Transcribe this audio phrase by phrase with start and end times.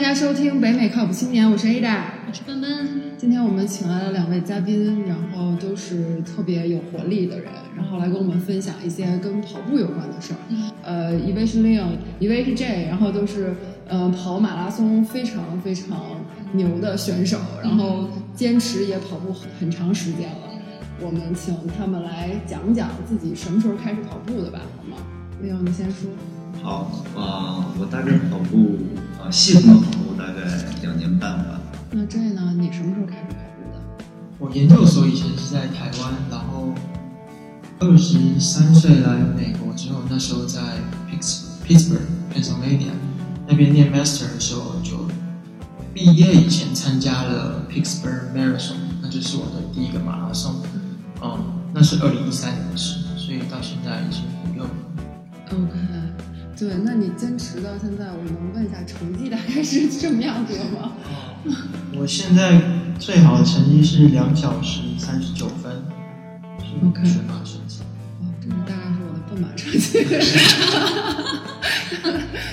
[0.00, 3.18] 家收听北美靠谱青年，我是 Ada，我是奔奔。
[3.18, 10.38] 今天我们请来了两位嘉宾，然后都是特别有活力的人，然后来跟我们分享一些跟跑步有关的事儿。
[10.82, 13.54] 呃，一位是 Leon，一位是 J，然后都是
[13.88, 16.00] 呃跑马拉松非常非常
[16.52, 20.48] 牛的选手，然后坚持也跑步很很长时间了。
[20.98, 24.96] 我们请他们来讲讲自己什么时候开始跑步的吧，好吗
[25.44, 26.08] ？Leon，你先说。
[26.62, 28.78] 好啊、我大概跑步
[29.18, 30.42] 啊、系统的跑步大概
[30.82, 31.60] 两年半吧。
[31.90, 32.54] 那这呢？
[32.56, 34.04] 你什么时候开始跑步的？
[34.38, 36.72] 我研究所以前是在台湾，然后
[37.78, 40.60] 二十三岁来美国之后，那时候在
[41.10, 42.92] Pitts Pittsburgh Pennsylvania
[43.46, 45.08] 那边念 master 的时候，就
[45.92, 50.56] 毕业以前参加了 Pittsburgh Marathon，那就是我的第一个马拉松。
[51.22, 51.38] 嗯，
[51.74, 54.74] 那是二零一三年的事，所以到现在已经五六年。
[55.52, 55.76] OK，
[56.60, 60.92] 对，那你坚持到现在，我能问一下成绩大概是什么样子的吗？
[61.96, 62.60] 我现在
[62.98, 65.72] 最好的成绩是两小时三十九分，
[66.58, 67.80] 是 OK 全马成绩。
[68.20, 70.04] 哦，这个大概是我的半马成绩。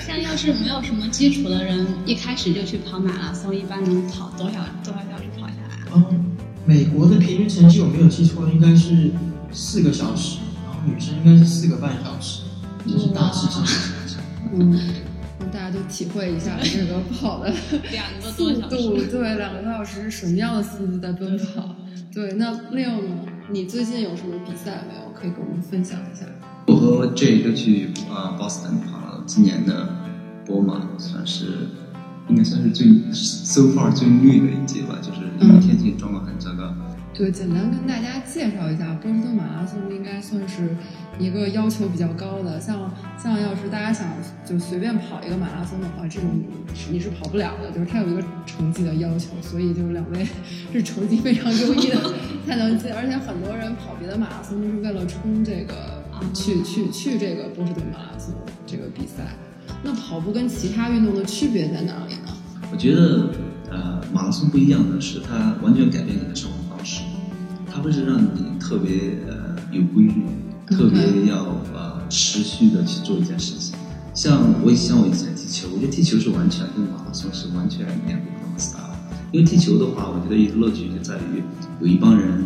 [0.06, 6.02] 像要是没有什么基础的人，一开始就去跑马拉松，一般能跑多少多少小时跑下来啊？
[6.10, 6.34] 嗯，
[6.64, 9.10] 美国的平均成绩我没有记错，应该是
[9.52, 12.44] 四个小时，然后女生应该是四个半小时，
[12.88, 14.16] 这是大致上的成绩。
[14.54, 14.80] 嗯，
[15.38, 17.52] 让大家都体会一下这个跑的
[17.92, 19.06] 两个速多小度，时。
[19.08, 21.76] 对，两个多小时是什么样的速度在奔跑？
[22.12, 23.26] 对，那 Leo 呢？
[23.50, 25.12] 你最近有什么比赛没有？
[25.14, 26.24] 可以跟我们分享一下。
[26.66, 29.88] 我和 J 就去啊 Boston 跑了今年的
[30.46, 31.68] 波马，算是
[32.28, 36.72] 应该算是最 so far 最绿的一届吧，就是因为天气状况很糟糕。
[37.18, 40.68] 对，简单跟大家介绍一下，波士顿马拉松应该算是
[41.18, 42.60] 一个要求比较高的。
[42.60, 42.88] 像
[43.20, 44.06] 像要是大家想
[44.46, 46.30] 就随便跑一个马拉松的话，这种
[46.72, 50.24] 是你是跑不了的，就是它有一个成绩的要求，所以就是两位
[50.72, 52.14] 是成绩非常优异的
[52.46, 52.92] 才能进。
[52.92, 56.00] 而且很多人跑别的马拉松都是为了冲这个
[56.32, 58.32] 去去去这个波士顿马拉松
[58.64, 59.34] 这个比赛。
[59.82, 62.32] 那跑步跟其他运动的区别在哪里呢？
[62.70, 63.30] 我觉得
[63.72, 66.57] 呃马拉松不一样的是，它完全改变你的生活
[67.78, 70.24] 它会是让你特别呃有规律，
[70.66, 73.76] 特别要呃持续的去做一件事情。
[74.12, 78.82] 像我以像我以前踢球，我觉得踢球是完全跟马拉松是完全两个不同的 style。
[79.30, 81.40] 因为踢球的话，我觉得一个乐趣就在于
[81.80, 82.42] 有一帮人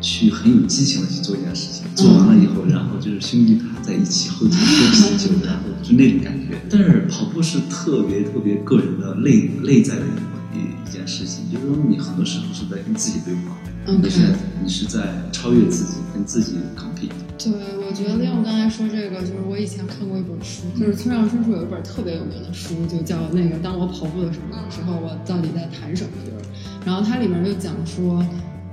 [0.00, 6.58] 去很有激情的去做一件事情，做完了以后，然后就是兄弟他在一起后头喝啤酒，然后就那种感觉。
[6.70, 10.06] 但是跑步是特别特别个人的内内在的
[10.54, 13.56] 一一一件事情，就是说你很多时候是在跟自己对话
[13.86, 14.20] 你是
[14.62, 17.10] 你是在超越自己，跟自己 compete。
[17.42, 26.44] 对，我觉得利用刚才说这个，就是我以前看过一本书，就是村上春树有一本特别有名的书，就叫那个《当我跑步的时候，时候我到底在谈什么》，就是，
[26.84, 28.24] 然后它里面就讲说，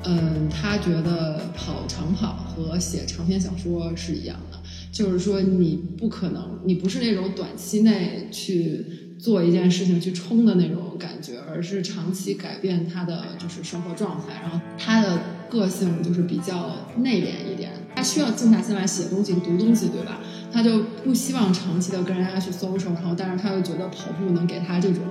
[0.04, 4.60] 嗯，他觉得跑长跑和写长篇小说是一样的，
[4.92, 8.86] 就是说你不可能，你不是那种短期内去
[9.18, 15.20] 做一件事情去冲的那种感觉，而是长期改变他的就是生活状态，然后他的
[15.50, 20.20] 个性就是比较内敛一点，他需要静下心来写东西、读东西，对吧？
[20.52, 25.04] 他就不希望长期的跟人家去 social，然后但是他又觉得跑步能给他这种，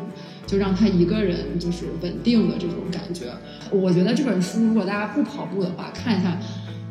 [0.47, 3.27] 就让他一个人就是稳定的这种感觉。
[3.71, 6.39] 我觉得这本书如果大家不跑步的话，看一下。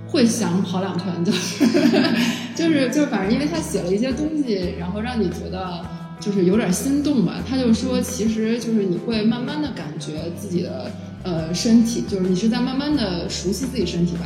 [0.08, 1.66] 会想跑两圈，就是
[2.56, 5.84] 就是就是，反正因为他写了一些东西，然后让你觉得
[6.26, 7.36] 就是有点心动吧。
[7.48, 10.92] 他就说，其实就是你会慢慢的感觉自己的
[11.24, 14.26] 呃身体，就是你是在慢慢的熟悉自己身体吧。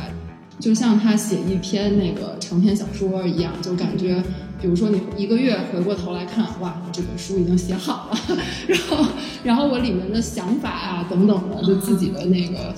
[0.58, 4.22] 就像他写一篇那个长篇小说一样，就感觉，
[4.60, 9.06] 比如说你一个月回过头来看，哇，这本书已经写好了， 然后
[9.44, 12.74] 然后我里面的想法啊等等的，就自己的那个。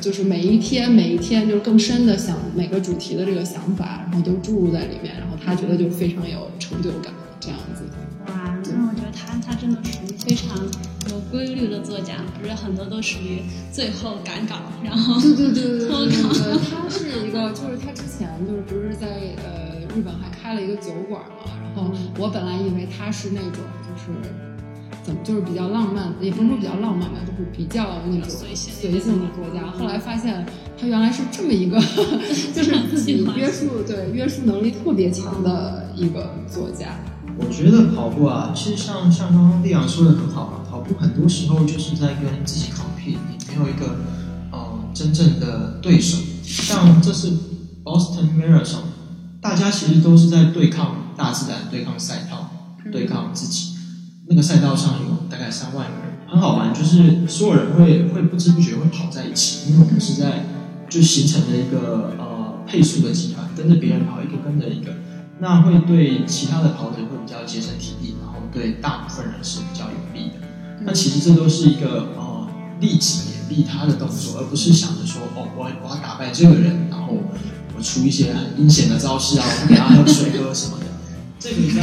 [0.00, 7.84] 就是每一天每一天，就是更深的想每个主题的这个想法，然后都注入在里面，然后他觉得就非常有成就感，这样子。
[8.72, 10.56] 哇，那我觉得他他真的属于非常
[11.10, 16.58] 有规律的作家，不是很多都属于最后赶稿，然后对对对对对脱稿。
[16.70, 19.06] 他是一个，就是他之前就是不是在
[19.42, 24.12] 呃日本还开了一个酒馆嘛，然后我本来以为他是那种就是。
[25.02, 29.66] 怎么就是比较浪漫，也不是说比较浪漫吧，就是比较那种随性随性的作家。
[29.66, 30.44] 后来发现
[30.78, 31.80] 他原来是这么一个，
[32.54, 36.98] 就是自己约束对约束能力特别强的一个作家。
[37.40, 43.96] 我觉得跑步啊，其实像像刚刚丽阳说的很好啊，跑步很多时候就是在跟自己 compete，你没有一个
[44.52, 46.18] 呃真正的对手。
[46.42, 47.36] 像这次
[47.84, 48.82] Boston Marathon，
[49.40, 52.50] 大家其实都是在对抗大自然、对抗赛道、
[52.92, 53.74] 对抗自己。
[54.28, 60.44] 那个赛道上有大概三万个人，很好玩，就是所有人会会不知不觉会跑在一起，因为我们是在
[60.88, 64.92] 就形成了一个呃配速的集团，跟着别人跑，一个跟着一个，
[65.40, 70.34] 那会对其他的跑者会比较节省体力，然后对大部分人是比较有利的。
[70.82, 72.46] 那其实这都是一个呃
[72.80, 77.14] 利己也利他的动作，而不是想着说哦我我要打败这个人，然后
[77.76, 80.84] 我出一些很阴险的招式啊，我给他喝水喝什么的。
[81.38, 81.80] 这个在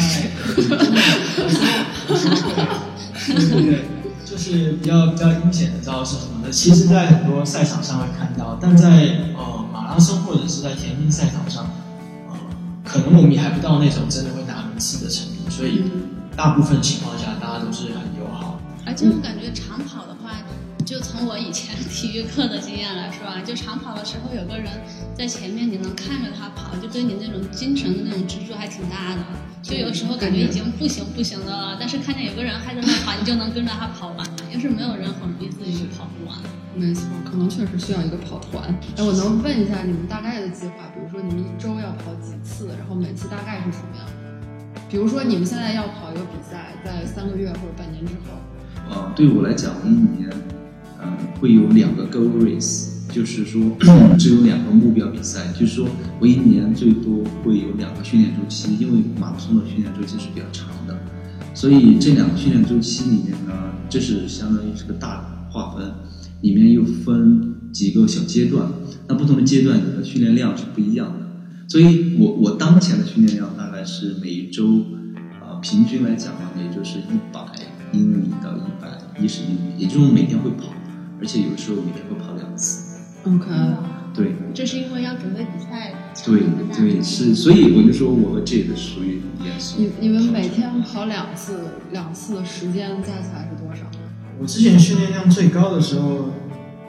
[3.27, 3.85] 对对对，
[4.23, 11.67] 就是比较比较阴险的招式什么的，其实在很多赛场上会看到，但在呃马拉松或者是在田径赛场上，
[12.87, 15.83] 可能我们也还不到那种真的会拿名次的程度，所以
[16.37, 18.57] 大部分情况下大家都是很友好。
[18.85, 20.06] 而且我感觉长跑
[20.97, 24.65] 就从我以前 体育课的经验来说啊，就长跑的时候有个人
[25.13, 29.21] 在前面，你能看着他跑，就对你那种精神的那种支柱还挺大的。
[29.61, 34.25] 就有时候感觉已经不行不行的了，但是看见有个人还在那跑，你就能跟着他跑完。
[34.51, 36.35] 要是没有人，很容易自己就跑不完。
[36.73, 38.63] 没错，可能确实需要一个跑团。
[38.97, 40.89] 哎，我能问一下你们大概的计划？
[40.95, 44.07] 比如说你们一周要跑几次，然后每次大概是什么样？
[44.89, 48.33] 比如说你们现在要跑一个比赛，在三个月或者半年之后。
[48.89, 50.29] 啊，对我来讲，一年，
[50.99, 53.61] 呃，会有两个 goal race，就是说
[54.17, 55.87] 只有两个目标比赛，就是说
[56.19, 60.97] 我一年最多会有两个训练周期，因为马拉松的训练周期是比较长的，
[61.53, 63.53] 所以这两个训练周期里面呢，
[63.89, 65.91] 这是相当于是个大划分，
[66.41, 68.67] 里面又分几个小阶段，
[69.07, 71.27] 那不同的阶段你的训练量是不一样的，
[71.67, 74.83] 所以我我当前的训练量大概是每一周，
[75.41, 77.41] 呃，平均来讲呢，也就是一百。
[77.93, 80.73] 英里到一百一十英里，也就是每天会跑，
[81.19, 82.99] 而且有时候每天会跑两次。
[83.23, 83.45] OK，
[84.13, 85.93] 对，这是因为要准备比赛。
[86.23, 86.41] 对
[86.75, 89.79] 对是，所以我就说我和 J 的属于严肃。
[89.79, 93.81] 你你们每天跑两次，两次的时间加起来是多少？
[94.39, 96.29] 我之前训练量最高的时候，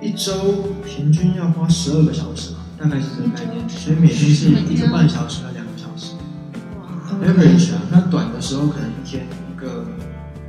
[0.00, 3.68] 一周平均要花十二个小时吧，大概是这个概念。
[3.68, 6.14] 所以每天是一个半小时到两个小时。
[7.24, 9.86] Average 啊，那短的时候可能一天一个。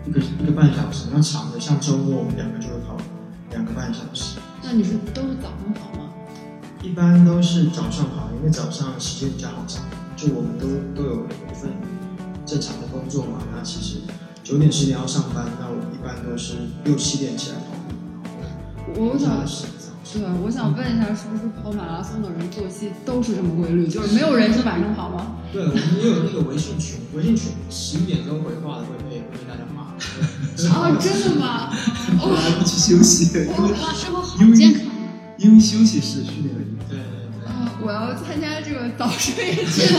[0.08, 2.74] 一个一个半小时，那长的像周末我们两个就会
[3.80, 4.36] 半小时。
[4.62, 6.10] 那你是都是早上跑吗？
[6.84, 9.80] 一般都是早上跑，因为早上时间比较好找。
[10.18, 11.72] 就我们都都有一份
[12.46, 14.02] 正常的工作嘛，那其实
[14.44, 17.72] 九点十点要上班，那我一般都是六七点起来跑
[18.94, 19.02] 步。
[19.02, 19.48] 我想
[20.12, 23.88] 对，我想问一下，是不是跑马拉松的人作息都是这么规律？
[23.88, 25.38] 就是没有人是晚上跑吗？
[25.54, 29.09] 对，我们也有那个微信群，微信群十一点钟回话的会
[30.70, 31.70] 啊，真的吗？
[32.22, 34.82] 我还不去休息，哇，生活好健康。
[35.38, 36.90] 因为休息是训练的一部分。
[36.90, 37.06] 对对
[37.44, 37.48] 对。
[37.48, 39.88] 啊，我要参加这个早睡节。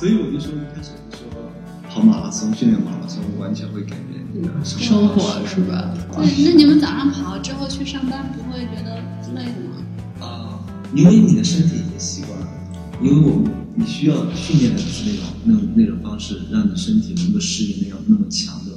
[0.00, 1.52] 所以我就说一开始就说，
[1.88, 5.94] 跑马拉松、训练马拉松完全会改变你的生活，是吧？
[6.16, 8.96] 对，那你们早上跑之后去上班，不会觉得
[9.34, 10.26] 累吗？
[10.26, 10.58] 啊，
[10.94, 12.46] 因为你的身体已经习惯了，
[13.02, 13.52] 因为我们。
[13.74, 18.72] 你需要训练的是那种那种那种方式，让你身体能够适应那样那么强的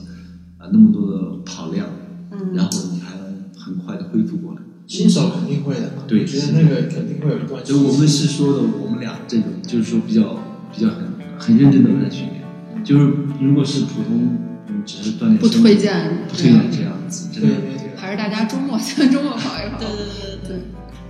[0.57, 1.85] 啊那么多的跑量，
[2.31, 4.61] 嗯，然后你还能很快的恢复过来。
[4.87, 7.61] 新手肯定会的，对，觉得那个肯定会有一段。
[7.61, 10.39] 就我们是说的，我们俩这种就是说比较
[10.73, 11.03] 比较很
[11.37, 14.37] 很认真的在训练，就是如果是普通
[14.69, 17.49] 嗯只是锻炼，不推荐不推荐这样子，真的，
[17.97, 19.77] 还是大家周末先 周末跑一跑。
[19.77, 20.61] 对对对对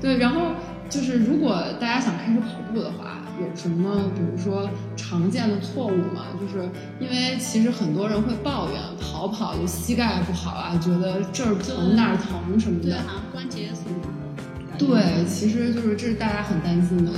[0.01, 0.53] 对，然后
[0.89, 3.21] 就是如果大家想开始跑步的话。
[3.37, 6.27] 有什么，比如说常见的错误吗？
[6.39, 6.69] 就是
[7.01, 12.85] 因为其实很多人会抱怨跑跑就膝盖不好啊，觉得这儿疼那儿疼什么的。
[12.85, 14.77] 对，好像关节什么的。
[14.77, 17.11] 对，其实就是这是大家很担心的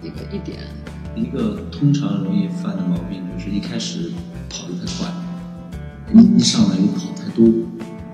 [0.00, 0.56] 一个一点。
[1.14, 4.10] 一个通常容易犯的毛病就是一开始
[4.48, 5.12] 跑得太快，
[6.14, 7.46] 一一上来又跑太多，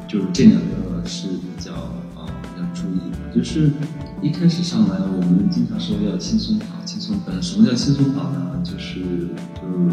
[0.09, 1.73] 就是这两个是比较
[2.17, 2.27] 啊
[2.59, 3.71] 要注意的，就是。
[4.25, 7.39] 一开始上来，我们经常说要轻松跑，轻松跑。
[7.43, 8.59] 什么叫轻松跑呢？
[8.65, 9.01] 就是
[9.55, 9.93] 就是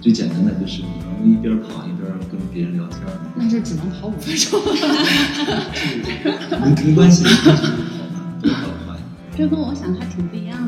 [0.00, 3.00] 最简单的，就是你能一边跑一边跟别人聊天。
[3.36, 4.60] 那就只能跑五分钟。
[6.60, 7.60] 没没关系，跑嘛，
[8.42, 8.96] 多跑快。
[9.36, 10.67] 这跟我想的还挺不一样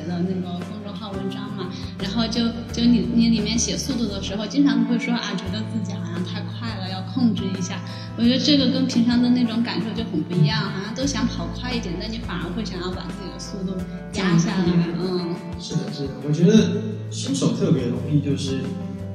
[0.00, 7.80] 写的那个公众号文章嘛，然后就就你你里面写速度的时候，经常会说啊，觉得自己好像太快了，要控制一下。
[8.16, 13.76] 我觉得这个跟平常的那种感受就很不一样，好像都想跑快一点，但你反而会想要把自己的速度
[14.14, 14.64] 压下来。
[14.98, 16.14] 嗯，是的，是的。
[16.26, 18.60] 我觉得新手特别容易就是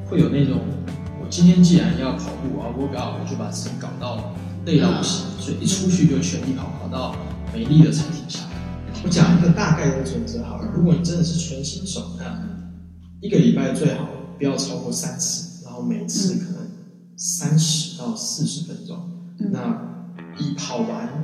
[0.07, 0.61] 会有那种，
[1.19, 7.15] 我今天既然要跑步啊，我搞我就把自己搞到累到不行，所以一出去就全力跑，跑到
[7.51, 8.44] 没力的才停下来。
[9.05, 12.41] 我讲一个大概的准则好了，如果你真的是纯新手，那
[13.21, 14.09] 一个礼拜最好
[14.39, 15.63] 不要超过三次。
[15.63, 16.67] 然后每次可能
[17.15, 18.97] 三十到四十分钟。
[19.37, 20.09] 嗯那
[20.39, 21.23] 以跑完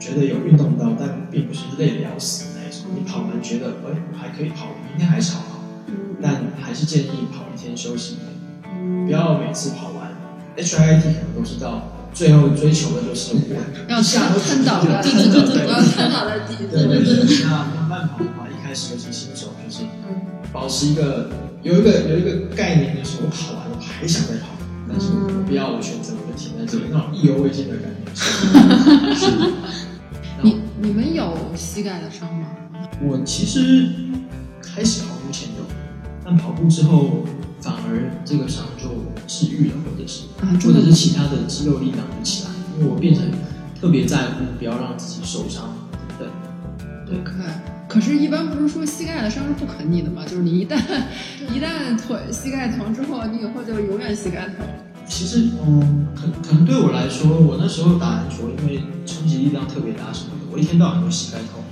[0.00, 2.90] 觉得有运动到，但并不是累得要死的那一种。
[2.96, 5.58] 你跑完觉得哎还可以跑，明天还是好跑，
[6.22, 10.16] 但还是建议跑一天休息一天，不要每次跑完。
[10.56, 13.40] HIIT 可能都是到最后追求的就是我
[13.88, 19.84] 要一下都瘫倒在对地，对对我要瘫倒在地，对对对，那那慢跑的话，一开始尤其新手，就是
[20.52, 21.30] 保持一个
[21.62, 24.48] 有一个有一个概念，就是我跑完了，我还想再跑，
[24.88, 29.14] 但是我不要我选择我就停在这里，那种意犹未尽的感觉。
[29.14, 29.30] 是。
[30.40, 32.46] 你你们有膝盖的伤吗？
[33.02, 33.88] 我其实
[34.62, 35.64] 开始跑步前有，
[36.24, 37.24] 但跑步之后
[37.60, 38.88] 反而这个伤就
[39.28, 43.22] 治愈了，或者是啊或者是其他的肌肉力量就起来，因为我变成
[43.80, 45.76] 特别在乎不要让自己受伤
[46.18, 46.26] 等等。
[47.06, 47.18] 对。
[47.20, 47.30] OK，
[47.88, 50.24] 可是，一般不是说膝盖的伤是不可逆的嘛？
[50.24, 50.76] 就是你一旦
[51.54, 54.66] 一旦腿膝盖疼之后，你以后就永远膝盖疼。
[55.06, 61.62] 其实，嗯，可可能对我来说，我那时候打篮球，因为冲击力量特别大什么的，我一天到晚都膝盖痛。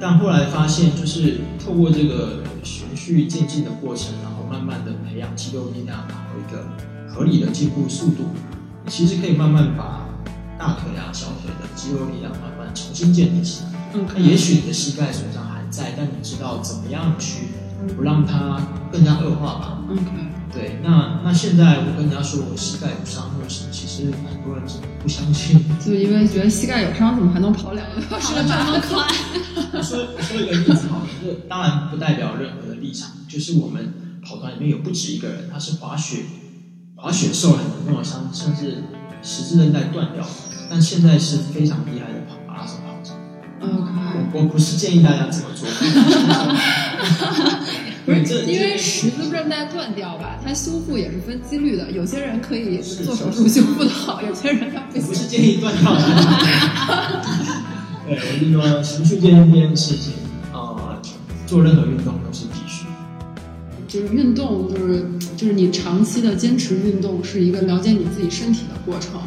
[0.00, 6.64] 但后来发现，就是透过这个循序渐进的过程，然后慢慢的培养肌肉力量，然后一个
[7.18, 8.28] 合理的进步速度，
[8.84, 10.06] 你其实可以慢慢把
[10.56, 13.70] 大腿啊、小腿的肌肉力量慢慢重新建立起来。
[14.14, 17.48] 那也许你的膝盖损伤还在，但你知道怎么样去
[17.96, 20.00] 不让它更加恶化吧？OK，
[20.52, 25.60] 对，那那现在我跟人家说我膝盖有伤或者什么，其实很多人是不相信。
[25.84, 28.54] 就因为觉得膝盖有伤，怎么还能跑两个小时这？
[28.54, 29.08] 么快，
[29.72, 36.18] 我说我说一个例子好了，这当然不代表任何的立场，就是我们跑团里面有不止一个人，他是滑雪
[37.00, 38.82] 滑雪受了很严重的伤，甚至
[39.22, 40.26] 十字韧带断掉，
[40.68, 43.12] 但现在是非常厉害的跑马拉松跑者。
[43.60, 43.88] OK，
[44.34, 45.68] 我我不是建议大家这么做，
[48.04, 55.28] 不是因为十字韧带断掉吧，它修复也是分几率的，有些人可以是做手术修复的好，有些人他不行不是。
[55.28, 56.02] 建议断掉的。
[58.08, 60.14] 对，我跟你说循序渐进这件事情，
[60.52, 61.00] 呃，
[61.46, 62.67] 做任何运动都是必须。
[63.98, 65.04] 就是运动，就是
[65.36, 69.20] 就是你长期的坚持运动，是一个了解你自己身体的过程。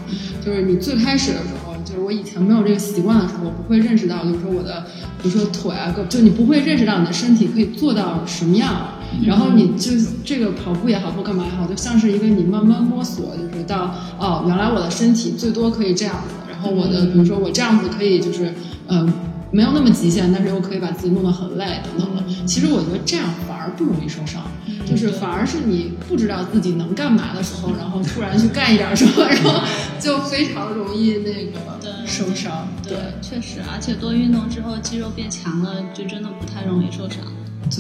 [0.44, 4.86] 就是你最开始的时候，就是我以前没有这个习惯的时候，我不会认识到，就是说我的，
[5.22, 8.94] 比如说腿啊，各就你不会认识到你的身体可以做到什么样。
[9.26, 9.92] 然后你就
[10.24, 18.54] 这个跑步也好，或干嘛也好，就像是一个你慢慢摸索，就是到哦，原来我的身体最多可以这样子，然后我的比如说我这样子可以就是
[18.88, 19.14] 嗯、呃
[19.52, 22.24] 没有那么极限，但是又可以把自己弄得很累等等的。
[22.46, 24.42] 其实我觉得这样反而不容易受伤，
[24.86, 29.62] 就是反而是你不知道自己能干嘛的时候，然后突然去干一点什么， 然后
[30.00, 32.68] 就非常容易那个对受伤。
[32.84, 37.20] 对，确实，而且多运动之后肌肉变强了，就真的不太容易受伤。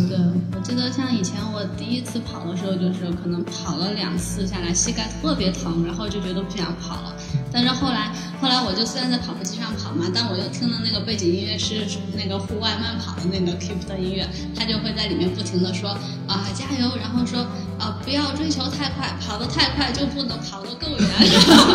[0.07, 0.17] 对，
[0.55, 7.13] 我记得像以前我第一次跑的时候，就是可能跑了两次下来，膝盖特别疼，然后就觉得不想跑了。
[7.51, 15.89] 但是后来，后来我就虽然在跑步机上跑嘛，但我又听了那个背景音乐是那个户外慢跑的那个 Keep 的音乐，他就会在里面不停的说
[16.25, 17.41] 啊加油，然后说
[17.77, 21.07] 啊不要追求太快，跑得太快就不能跑得够远。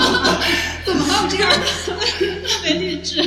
[0.87, 1.66] 怎么还有这样的？
[2.49, 3.20] 特别励志。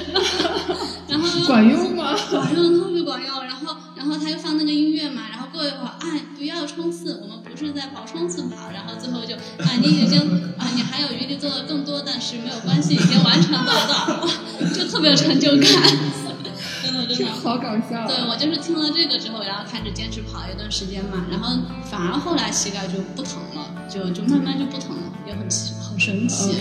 [1.07, 2.15] 然后管用吗？
[2.31, 3.43] 管用，特别管用。
[3.43, 8.71] 然后，然后他又放那个音乐嘛，然后过一会儿，哎，不要冲刺，我们不是在跑冲刺跑。
[8.71, 10.17] 然后最后就，啊，你已经
[10.57, 14.29] 啊，你还有余力做的更多，但是没有关系，已经完成做到了，
[14.73, 15.59] 就特别有成就感。
[16.81, 17.33] 真的，真的。
[17.33, 18.07] 好搞笑、啊。
[18.07, 21.57] 对，我就是听了这个之后，然后开始坚持跑一段时间嘛，然后
[21.91, 26.55] 反而后来膝盖就不疼了，就就慢慢就不疼了，也很奇很神奇。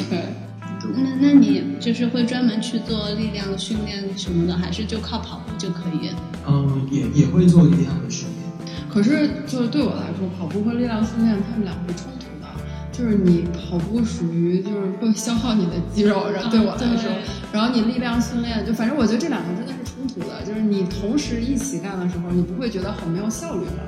[1.20, 6.10] 那那你就是会专门去做力量训练什么的，还是就靠跑步就可以？
[6.46, 8.78] 嗯，也也会做力量的训练。
[8.88, 12.48] 可是，就是对我来说，跑步和力量训练它们俩是冲突的。
[12.90, 17.10] 就是你跑步属于就是会消耗你的肌肉，然后对我来说，
[17.52, 20.42] 然后你力量训练就反正我觉得这两个真的是冲突的。
[20.44, 23.82] 就是你同时一起干的时候，你不会觉得很没有效率吗？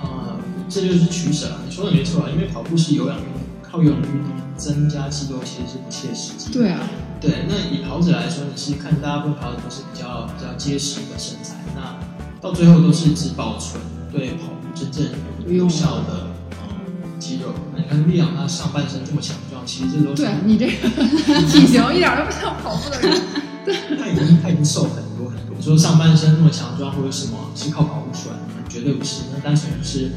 [0.00, 1.60] 啊、这就是取舍了。
[1.66, 6.52] 你说的没错啊，因为跑步是有氧运动，靠有氧运动增加肌肉其实是不切实际。
[6.52, 6.80] 对啊，
[7.20, 7.46] 对。
[7.48, 11.96] 那以跑者来说，你是看大部分跑者都是比较比较结实的身材，那
[12.40, 13.80] 到最后都是只保存
[14.12, 15.06] 对跑步真正
[15.46, 17.54] 有有效的嗯肌肉。
[17.74, 20.72] 那你看力量，他上半身这么强壮，其实这都是对你这个
[21.48, 23.22] 体型一点都不像跑步的人。
[23.98, 25.54] 他已经他已经瘦很多很多。
[25.56, 28.64] 你说上半身那么强壮或者什么是靠跑步出来的吗？
[28.68, 30.10] 绝对不是，那单纯就是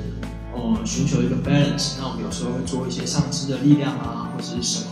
[0.75, 1.94] 呃寻求一个 balance。
[2.00, 4.88] 那我们有时候会做一些上肢的力量啊，或者是什么。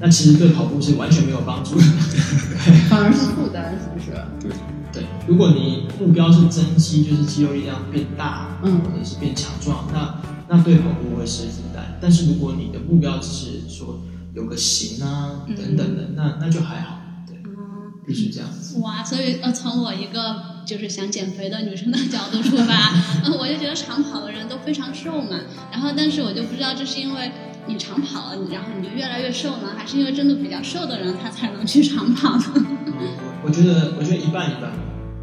[0.00, 1.82] 那其实对跑步是完全没有帮助的。
[2.88, 4.12] 反而是负担，是不是？
[4.40, 4.50] 对
[4.92, 10.14] 对，如果你目标是增肌，就是肌肉力量变大，嗯或者是变强壮，那
[10.48, 11.98] 那对跑步会是负担。
[12.00, 14.00] 但是如果你的目标只是说
[14.34, 18.78] 有个型啊等等的，那那就还好，对，嗯，必须这样子。
[18.78, 22.94] 哇，所以呃，从我一个就是想减肥的女生的角度出发，
[23.24, 25.40] 呃， 我就觉得长跑的人都非常瘦嘛。
[25.72, 27.32] 然后，但是我就不知道这是因为
[27.66, 32.42] 你长跑了，然后你就越来越瘦呢，还是因为真的比较瘦的人他才能去长跑呢？
[32.54, 34.70] 我我觉得我觉得一半一半，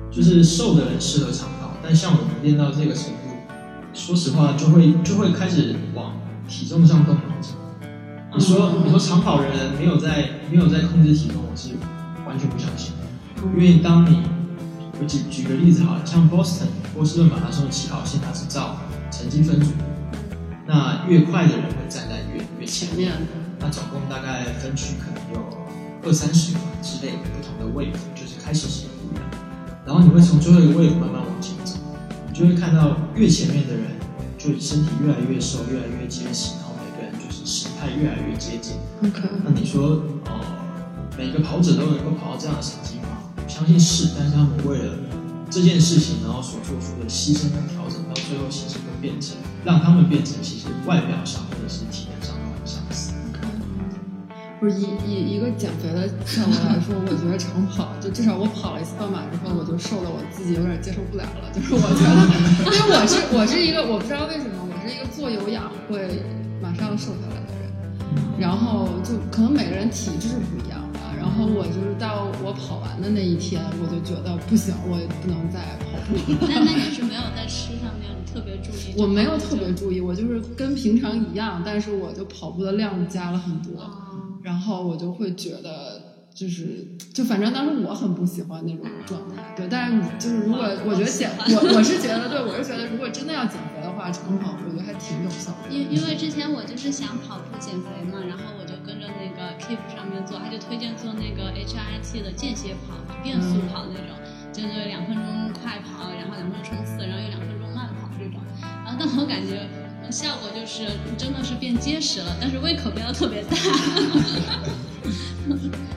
[0.10, 3.38] 就是瘦的人适合长跑，但像我们练到这个程度，
[3.94, 6.18] 说实话就会就会开始往
[6.50, 7.54] 体重上动脑筋。
[8.36, 11.70] 你说你说长跑的人没有在没有在控制体重，我是
[12.26, 12.94] 完全不相信。
[13.56, 14.24] 因为当你
[15.00, 18.78] 我举举个例子好了，像 Boston 波士顿马拉松的起跑线，它是照
[19.26, 19.72] 成绩分组，
[20.68, 23.12] 那越快的人会站在越越前面，
[23.60, 25.42] 那总共大概分区可能有
[26.04, 29.26] 二三十个之类不同的 wave，就是开始时不一样。
[29.84, 31.74] 然后你会从最后一个 wave 慢慢往前走，
[32.30, 33.98] 你就会看到越前面的人
[34.38, 38.78] 就身体越来越瘦，越来越结实，然后每个人就是形态越来越接近。
[39.02, 40.40] OK，那你说，呃，
[41.18, 43.26] 每个跑者都能够跑到这样的成绩吗？
[43.38, 44.94] 我相信是，但是他们为了
[45.50, 53.14] 这件事情，然后所做出的牺牲跟调整，最后其实都变成让他们变成其实外表上或者是体验上都很相似。
[54.60, 61.52] 不是以以一个减肥的效果来说，我觉得长跑就至少我跑了一次半马之后，我就瘦的我自己有点接受不了了。
[61.54, 66.24] 就是我觉得，因为我是我是一个我不知道为什么我是一个做有氧会
[66.64, 67.70] 马上瘦下来的人，
[68.40, 70.82] 然后就可能每个人体质不一样。
[72.00, 76.16] 到我跑完的那一天，我就觉得不行，我不能再跑步。
[76.48, 78.94] 那那你是没有在吃上面特别注意？
[78.98, 83.82] 我没有特别注意，我就是跟平常一样，但是我就跑步的量加了很多。
[83.82, 84.02] 哦
[84.46, 86.00] 然后我就会觉得，
[86.32, 89.68] 就是就反正当时我很不喜欢那种状态，对。
[89.68, 95.74] 但是你就是如果我觉得减，我我是觉得，对我是觉得，如果真的要减肥的话，长跑我觉得还挺有效的。
[95.74, 98.64] 因因为之前我就是想跑步减肥嘛，然后我
[99.66, 104.16] Keep 上面做，他就推荐做那个 HIT 的间歇跑，变速跑那种，
[104.54, 108.40] 就是两分钟快跑，然后两分钟冲刺，然后又两分钟慢跑这种。
[108.62, 109.68] 然后但我感觉
[110.04, 110.86] 呃效果就是
[111.18, 113.56] 真的是变结实了，但是胃口变得特别大，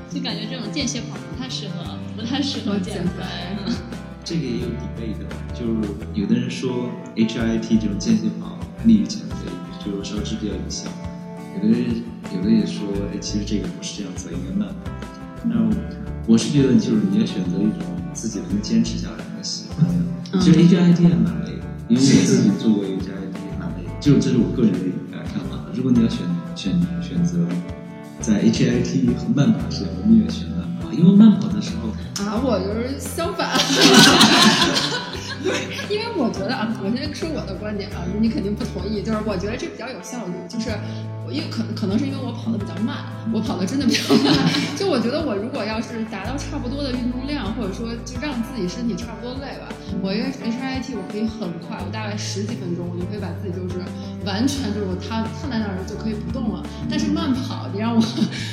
[0.09, 3.23] 就感觉这种间歇跑不太适合，不太适合减肥。
[3.67, 3.75] 嗯
[4.25, 5.73] 这个也有 debate 的，就是
[6.13, 9.47] 有的人说 HIT 这种间歇跑利于减肥，
[9.83, 10.89] 就是烧脂比较有效；
[11.61, 12.03] 有的人
[12.37, 14.93] 有的也说，哎，其实这个不是这样子，应该慢跑。
[15.45, 15.55] 那
[16.27, 17.81] 我是觉得，就是你要选择一种
[18.13, 19.95] 自己能坚持下来的喜欢的。
[19.95, 25.57] 嗯其实 HIT 也蛮累的，因为我自己做过 HIT 也蛮累的，就是这是我个人的一个看法。
[25.75, 26.21] 如果你要选
[26.55, 27.39] 选选择
[28.21, 31.89] 在 HIT 和慢跑之间，我宁愿选慢跑，因为慢跑的时候。
[32.27, 33.57] 啊，我就是相反，
[35.89, 40.71] 因为我觉得啊，我先说我的观点啊，你肯定不同意，就是我觉得这比较有效率，就是
[41.27, 44.35] 我因为可可能是因为我跑得比较慢，我跑得真的比较慢，
[44.77, 49.69] 就我觉得我如果要是达到差不多的运动量，或者说就让自己身体差不多累吧，
[50.03, 53.81] 我一个 HIT 我可以很快，我大概十几分钟我就可以把自己就是
[54.25, 58.01] 完全就是我瘫瘫在那儿就可以不动了，但是慢跑你让我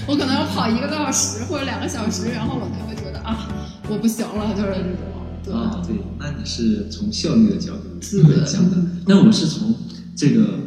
[0.08, 3.48] 我可能要跑一个多小时或者两个小时，然后我才会觉得啊
[3.88, 5.15] 我不行了，就是这种。
[5.46, 9.76] 对啊，对，那你是从效率的角度是来讲的，那我是从
[10.16, 10.60] 这个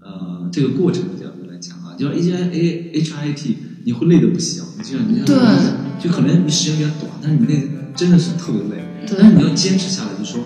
[0.00, 5.36] 呃这个过程的角度来讲啊，就是 H I A H I T，你会累得不行，就像你像对
[5.98, 10.40] 就可能你时间比较短，但是你累真的是特别累，对但是你要坚持下来，就说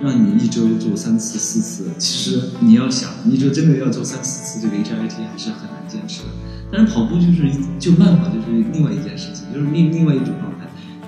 [0.00, 6.28] 让你一周做三次四次，其实你要想，你一周真的要做三四次这个 H I T 还是很难坚持的。
[6.72, 10.59] 但是跑步就是就慢跑就是另外一件事情，就是另另外一种状态。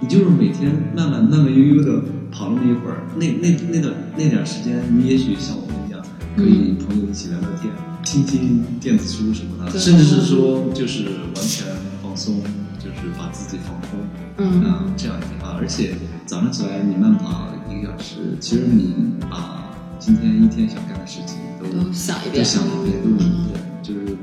[0.03, 6.03] 你就是每天慢慢慢慢悠悠的跑那么一会儿，那那那段那点时间，你也许像我们一样，
[6.37, 11.05] 可以朋友一起聊聊天，听听电子书什么的，甚至是说就是
[11.37, 11.69] 完全
[12.03, 12.43] 放松，
[12.81, 14.01] 就是把自己放空，
[14.39, 15.57] 嗯啊，这样也挺好。
[15.61, 15.95] 而且
[16.27, 18.93] 早上起来你慢跑一个小时，其实你
[19.31, 24.17] 把今天一天想干的事情都都想一遍都想一遍，都捋一遍，就是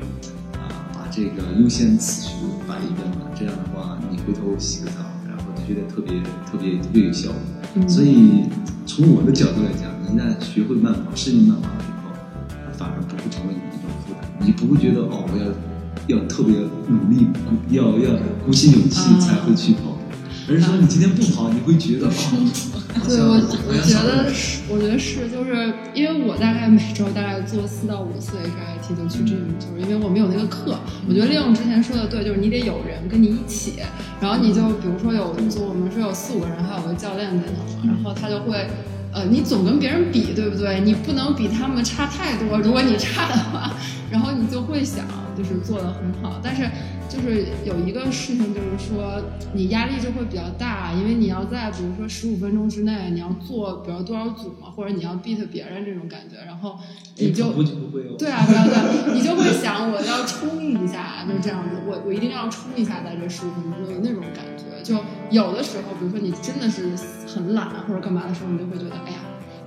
[0.60, 2.34] 啊，把这个优先次序
[2.68, 3.32] 摆一遍吧。
[3.34, 4.98] 这样的话，你回头洗个澡，
[5.70, 7.38] 觉得特别特别特别有效果。
[7.76, 8.46] 嗯所以
[8.88, 12.10] 从我的角度来讲，你一旦学会慢跑，适应慢跑以后，
[12.74, 16.56] 反而不会成为你的一种负担，你不会觉得哦，我要要特别
[16.90, 17.28] 努力，
[17.70, 19.89] 要要鼓起勇气才会去跑
[20.50, 22.12] 步，而是说你今天不跑，你会觉得哦，
[22.98, 23.34] 好 对，我
[23.70, 30.78] 我觉得是，我觉得是，就是因为我大概每周大概做四到五次 HIT 就去 gym，就是因为我们有那个课。
[31.08, 33.76] 我觉得利用之前说的对，就是你得有人跟你一起，
[34.20, 38.68] 然后你就比如说有就我们是有四五个人，还有个教练在那嘛，然后他就会
[39.12, 40.82] 呃，你总跟别人比，对不对？
[40.82, 42.60] 你不能比他们差太多。
[42.60, 43.72] 如果你差的话，
[44.48, 46.40] 就会想，就是做的很好。
[46.44, 46.70] 但是
[47.10, 49.22] 就是有一个事情，就是说
[49.54, 56.78] 你压力就会比较大，因为你要在比如说十五分钟之内，你要做比如多少组嘛，或者你要 beat 别人这种感觉，然后
[57.18, 57.50] 你就。
[58.18, 64.64] 对啊，对啊，对啊，你就会想我要冲一下，就这样子，我我一定要冲一下，在这十五分钟有那种感觉。
[64.84, 64.96] 就
[65.32, 66.90] 有的时候，比如说你真的是
[67.28, 69.20] 很懒或者干嘛的时候，你就会觉得，哎呀，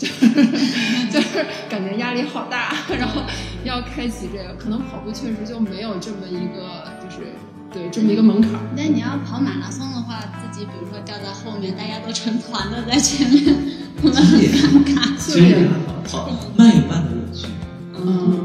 [0.02, 3.22] 就 是就是感觉压力好大， 然后
[3.64, 7.32] 要开启这个，可能跑步确实就没有这么一个，就是
[7.72, 8.60] 对这么一个门槛儿。
[8.76, 13.54] 但你要跑马拉松的话，自己比如说掉在后面，大家都成团的在前面，
[14.02, 15.16] 我们很尴尬。
[15.16, 15.64] 其实也还
[16.10, 17.46] 好，跑慢有慢的乐趣。
[17.94, 18.41] 嗯，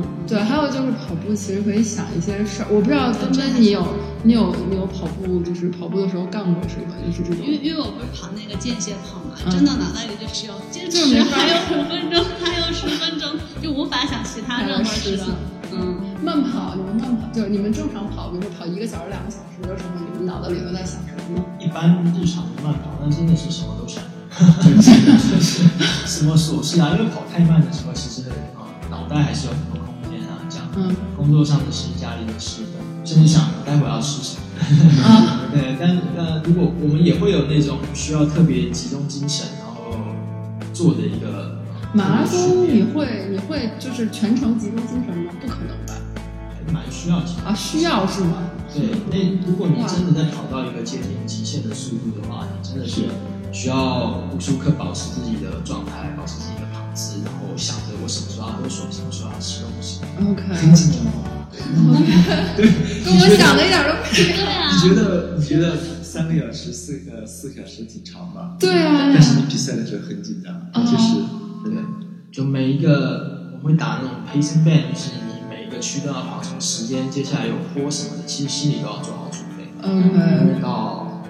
[0.70, 2.68] 就是跑步，其实可以想一些事儿。
[2.70, 3.86] 我不知道芬芬，你有
[4.24, 6.94] 你有你有跑步，就是跑步的时候干过什么？
[7.06, 15.28] 就是这种因为因为我不是跑那个间歇跑嘛，嗯真的脑袋里就只有坚持，还有五分钟， 还有十分钟，就无法想其他任何事情。
[15.72, 21.44] 嗯，慢跑，你们慢跑，就是你们正常跑，比如说跑一个小时、两个小时的时候，你们脑子里都在想什么呢？
[21.60, 24.02] 一般日常的慢跑，那真的是什么都想，
[24.64, 25.64] 就 是
[26.08, 29.78] 什么琐事啊，因为跑太慢的时候，其实啊、脑袋还是有很多
[30.78, 32.62] 嗯工作上的事、家里的事，
[33.04, 35.04] 甚至想待会要吃什么。
[35.04, 39.98] 啊， 对，但那，如果我们也会有那种需要特别集中精神，然后
[40.74, 41.58] 做的一个
[41.94, 45.32] 马拉松你会你会就是全程集中精神吗？
[45.42, 45.94] 不可能吧？
[46.50, 48.50] 还蛮需要集中啊，需要是吗？
[48.74, 53.04] 对，那如果你真的在跑到一个接近极限的速度的话，你真的是
[53.52, 56.62] 需要无时无刻保持自己的状态，保持自己的
[57.24, 60.02] 然后想着我什么时候要喝水，什么时候要吃东西。
[60.20, 61.12] OK，很紧张吗？
[62.58, 64.68] 跟我想的一点都不一样。
[64.72, 68.56] 你，觉得你觉得三个小时、四个四个小时挺长吧？
[68.60, 71.16] 对啊，但是你比赛的时候很紧张，哦就是
[71.64, 71.84] 对，
[72.32, 79.70] 就每一个我会打那种 pacing band，就是你每一个区都要跑什么时间，接下来有坡什么的，其实心里都要做好准备。
[79.82, 81.24] OK，到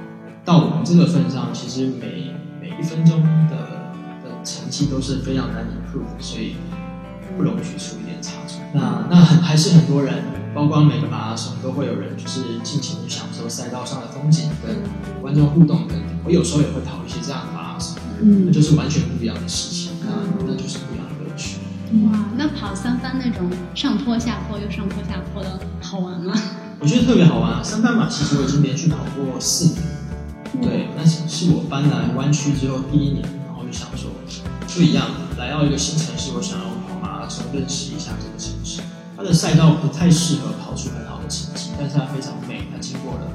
[0.44, 3.77] 到我们这个份上，其实每每一分钟的的
[4.48, 6.56] 成绩都是非常难 improve，所以
[7.36, 8.62] 不容许出一点差错。
[8.74, 10.24] 那那很还是很多人，
[10.56, 14.76] 包括每个马拉松都会有人就是尽情的享受赛道上的风景，跟
[15.22, 16.08] 观众互动等等。
[16.24, 20.08] 我有时候也会跑一些这样的马拉松，那嗯，就是完全不一样的事情，那
[20.48, 21.58] 那就是不一样的乐趣。
[22.06, 26.34] 哇，那跑三番那种上坡下坡又上坡下坡的好玩吗？
[26.80, 27.62] 我觉得特别好玩啊！
[27.64, 33.28] 三番马其实我已经连续跑过四年，对，那是是我搬来湾区之后第一年，
[34.78, 35.08] 不一样，
[35.40, 38.80] 来到一个新城市，我想要跑马拉松，认识一下这个城市。
[39.18, 43.26] 它的赛道不太适合跑出很好的成绩，但是它非常美，它经过了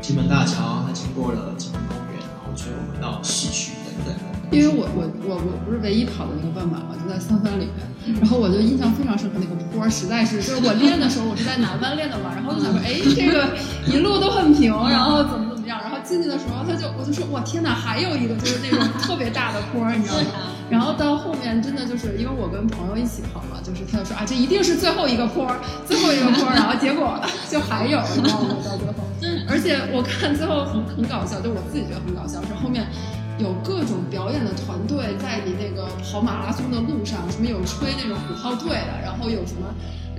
[0.00, 4.16] 金门大桥，它经过了金门公园，然后最后回到市区等等。
[4.50, 13.52] 因为我我我我不是唯一跑的那个半马嘛，就在三番里面，然后我就印象非常深刻，那个坡实在是，就是我练的时候我是在南湾练的嘛，然后就想说，哎，这个
[13.84, 20.55] 一路都很平，然后怎么怎么样，然后进去的时候他就我就说，哇天哪，还有一个就是那种特别大的坡，你知道吗？
[20.68, 25.46] 然后到后面真的就是因为我跟朋友一起跑嘛，就是他就说啊，这一定是最后一个坡，
[25.86, 28.56] 最后一个坡，然后结果就还有，你知道吗？
[28.64, 32.84] 到最后，嗯而且我看最后很很搞笑，就我自己觉得很搞笑，是后面
[33.38, 39.66] 有各种表演的团队在你那个跑马拉松的路上，什么有吹那种鼓号队的，然后有什么。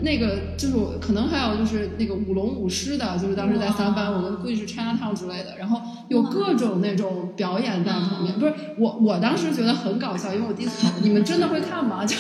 [0.02, 8.40] 那个就是我，可能还有就是那个舞龙舞狮的，就是当时在三班，我们估计是 China Town 之类的，然后有各种那种表演在旁边。
[8.40, 12.06] 不是我，我当时觉得很搞笑，因为我第一次跑，你们真的会看吗？
[12.06, 12.16] 就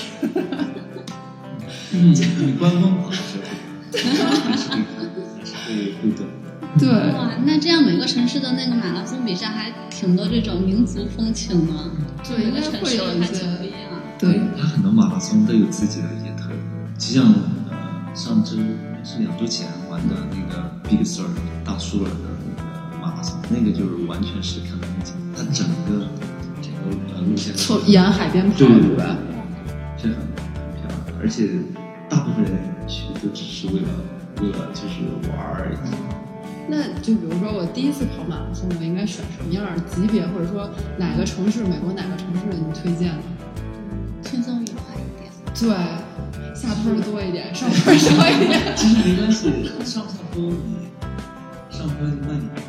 [1.91, 2.09] 你
[2.45, 4.75] 你观风跑的时候，还 是会
[5.37, 6.25] 还是会互动。
[6.79, 11.73] 对，哇，那这样每个城市的那个马拉松比赛还挺多这种民族风情的，
[12.27, 13.45] 对应该会有一些。
[14.19, 16.59] 对，它很多马拉松都有自己的一些特点，
[16.97, 17.33] 就像呃
[18.17, 18.57] 上周
[19.03, 21.27] 是两周前玩的那个 Big Sur
[21.63, 22.15] 大苏尔的
[22.49, 26.07] 那个马拉松，那个就是完全是看风景，它整个
[26.59, 29.05] 整个呃路线从沿海边跑，对对对？
[29.99, 30.25] 是很很
[30.73, 31.47] 漂亮，而且
[32.09, 32.53] 大部分人
[32.87, 33.87] 去都只是为了
[34.41, 35.77] 为了就是玩而已。
[36.67, 43.21] 那就比如说我第一次跑马拉松，我应该选什么样级别，或者说哪个城市，美国哪个城市你推荐呢？
[44.23, 45.31] 轻松愉快一点。
[45.53, 45.69] 对，
[46.59, 48.75] 下坡多一点，上坡少一点。
[48.75, 50.89] 其实没关系，上下坡你
[51.69, 52.65] 上坡你慢一点，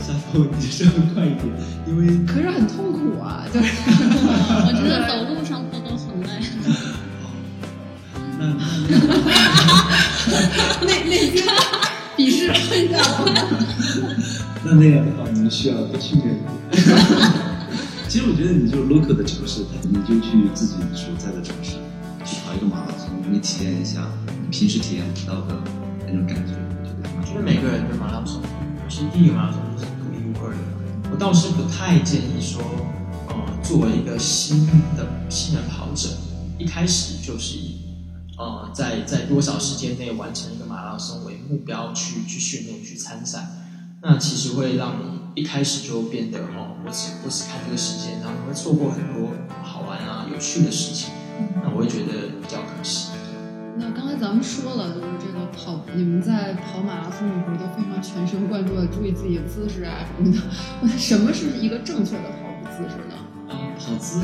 [0.00, 1.46] 下坡你就稍微快一点，
[1.86, 6.28] 因为可是很痛苦啊，就是我觉得走路上坡都很累。
[8.38, 8.90] 那那
[10.86, 11.10] 那那边
[12.16, 12.38] 鄙视
[12.84, 12.92] 一下。
[14.64, 16.50] 那那样的话，你们需要多训练一点。
[18.08, 21.76] 其实我觉得你就 local 的城市，你就去自己所在的城市去
[22.50, 24.08] 跑一个马拉松，你体验一下
[24.42, 25.54] 你平时体验不到的
[26.04, 30.58] 那种感觉，我觉得我觉得每个人的马拉松，尤其第一个马拉松都是独一无二的。
[31.12, 32.60] 我倒是不太建议说，
[33.28, 36.08] 呃，作为一个新的新人跑者，
[36.58, 37.82] 一开始就是以
[38.36, 43.46] 呃在在多少时间内完成一个马拉松为目标去去训练去参赛，
[44.02, 49.30] 那其实会让你一开始就变得哦，我只我只看这个时间，然后你会错过很多
[49.62, 51.10] 好玩啊有趣的事情，
[51.62, 53.10] 那我也觉得比较可惜。
[53.76, 60.98] 那刚才咱们说了，就是这个跑，你们在跑马拉松的时候都非常全神贯注的注意自己的姿势啊什么的。
[60.98, 63.14] 什么是一个正确的跑步姿势呢？
[63.48, 64.20] 啊，跑姿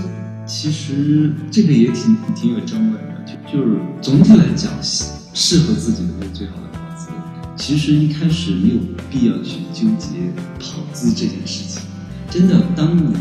[0.46, 7.08] 其实这个也挺挺有争论的，就就是总体来讲，适合自己的是最好的跑姿。
[7.56, 11.82] 其实一开始没有必要去纠结跑姿这件事情。
[12.30, 13.16] 真的，当你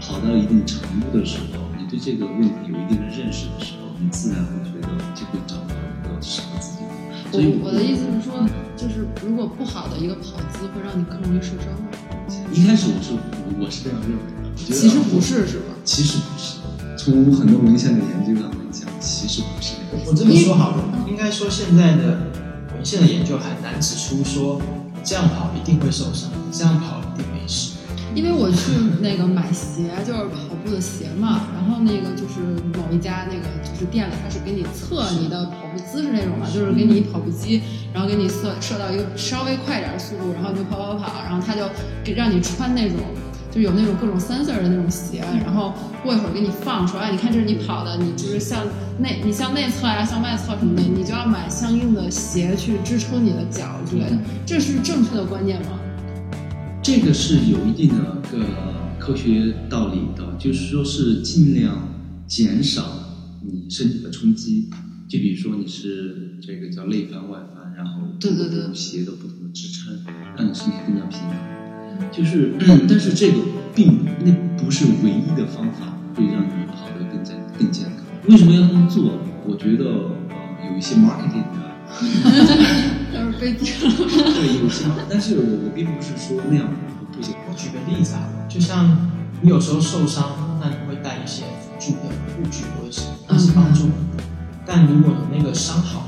[0.00, 1.55] 跑到一定程度的时候，你
[1.96, 7.32] 对这个问题有一定的认识的时候，你自然会觉得就会找到一个适合自己的。
[7.32, 11.88] 所以我我的意思是说，就是如果不好的一个跑姿会让你更容易受伤吗？
[12.52, 13.16] 一开始我是
[13.58, 15.72] 我是这样认为的，其实不是，是吧？
[15.84, 16.60] 其实不是。
[16.98, 20.10] 从很多文献的研究上来讲，其实不是那个。
[20.10, 22.28] 我这么说好了，应该说现在的
[22.74, 24.60] 文献的研究很难指出说
[25.02, 27.75] 这样跑一定会受伤，这样跑一定没事。
[28.16, 32.40] 因为我去那个买鞋，就是跑步的鞋嘛，然后那个就是
[32.72, 37.60] 某一家那个就是店里，他是给你测你的跑步姿势那种嘛，就是给你跑步机，
[37.92, 41.68] 然后给你设设到一个稍微快点的速度，然后你就跑跑跑，然后他就
[42.02, 42.96] 给让你穿那种
[43.52, 48.64] 就有那种各种 sensor 的那种鞋，然后过一会儿给你放说，哎，你看这是你跑的，你就是向
[48.98, 55.80] 内你向内侧呀，向外侧什么的，你就要买相应的鞋去支撑你的脚之类的，这是正确的观念吗？
[56.86, 58.46] 这个是有一定的个
[58.96, 61.88] 科学道理的，就是说是尽量
[62.28, 62.84] 减少
[63.44, 64.68] 你身体的冲击。
[65.08, 69.98] 就比如说你是这个叫内翻外翻，然后对对对鞋的不同的支撑，
[70.38, 72.08] 让你身体更加平衡。
[72.12, 72.54] 就是，
[72.88, 73.38] 但是这个
[73.74, 77.94] 并那不是唯一的方法，会让你跑得更加更健康。
[78.28, 79.18] 为什么要这么做？
[79.44, 79.86] 我觉得
[80.30, 82.96] 呃有一些 marketing 的。
[83.16, 86.68] 要是被丢对，有些，但是我我并不是说那样
[87.12, 87.34] 不行。
[87.48, 88.96] 我举个例子啊，就像
[89.40, 94.22] 你有时候受伤，那你会带一些辅助的护具或者是那是帮助你的。
[94.64, 96.06] 但如果你那个伤好了，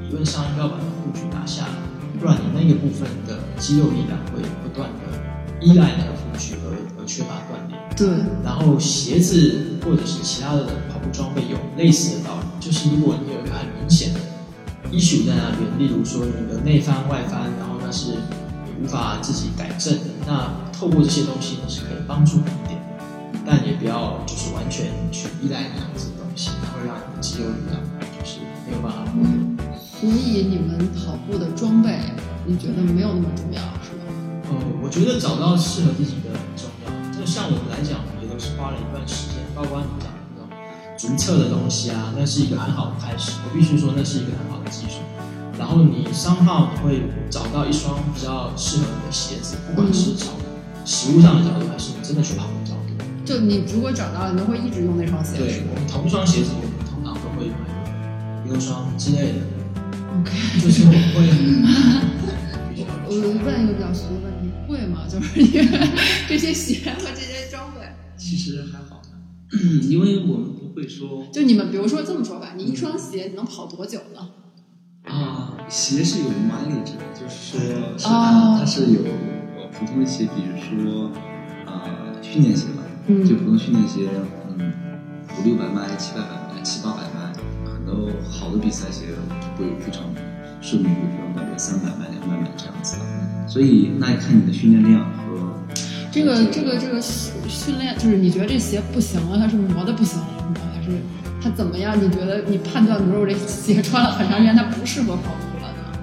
[0.00, 1.74] 理论上应该要把那护具拿下来，
[2.18, 5.18] 不然你那个部分的肌肉力量会不断的
[5.60, 7.78] 依赖那个护具而而缺乏锻炼。
[7.96, 8.08] 对，
[8.44, 14.20] 然后鞋子或者是其他的跑步装备有类似的道理，就是如果你有一个很明显的
[14.92, 22.80] issue 在那边，例如说你的内翻外翻，然后那是你无法自己改正的，那透过这些东西你是可以帮助你一点，
[23.44, 27.80] 但也不要就是完全去依赖那样子的东西，它会让你的肌肉力量
[28.18, 29.04] 就是没有办法。
[29.98, 31.98] 所以你们跑步的装备，
[32.46, 34.06] 你觉得没有那么重要，是吗？
[34.46, 36.88] 呃，我觉得找到适合自己的很重要。
[37.10, 39.90] 就像我们来讲，也都是花了一段时间，包括你
[40.98, 43.32] 讲的那种逐测的东西啊，那是一个很好的开始。
[43.46, 44.98] 我必须说，那是一个很好的技术。
[45.56, 50.34] 然后你商号你会找到一双比较适合你的鞋子，不管是从
[50.84, 52.94] 实物上的角度，还是你真的去跑的角度。
[53.24, 59.38] 就你如果找到，你都会一直用那双鞋，子对我们同一双鞋子，我们通常都会买六双之类的
[60.20, 60.60] ，？OK。
[60.60, 61.28] 就是我会。
[63.10, 65.00] 我问一个比较俗的问题，贵吗？
[65.08, 65.88] 就是因为
[66.28, 67.80] 这些鞋和这些装备，
[68.16, 69.00] 其实还好，
[69.88, 74.28] 因为我们不会说就你们比如说这么说吧，你一双鞋你能跑多久呢？
[75.02, 79.00] 啊，鞋是有 mileage 的，就是说是哦按它是有
[79.56, 81.10] 呃普通的鞋，比如说
[81.66, 81.82] 啊
[82.22, 84.08] 训练鞋吧，嗯就普通训练鞋，
[84.58, 84.72] 嗯
[85.36, 87.32] 五六百迈、七八百迈、七八百迈，
[87.64, 89.06] 很多好的比赛鞋
[89.56, 90.04] 会非常
[90.60, 95.27] 寿命会非常短，有三百迈、两百迈这样子的，所以那也看你的训练量和
[96.10, 100.66] 这个这个这个训练，就是你觉得这鞋不行了，它是磨的不行了，是吗？
[100.74, 100.98] 还是
[101.42, 101.96] 它怎么样？
[102.02, 105.98] 你觉得你判断，比如我这鞋穿了很长时间，它不适合跑步了呢？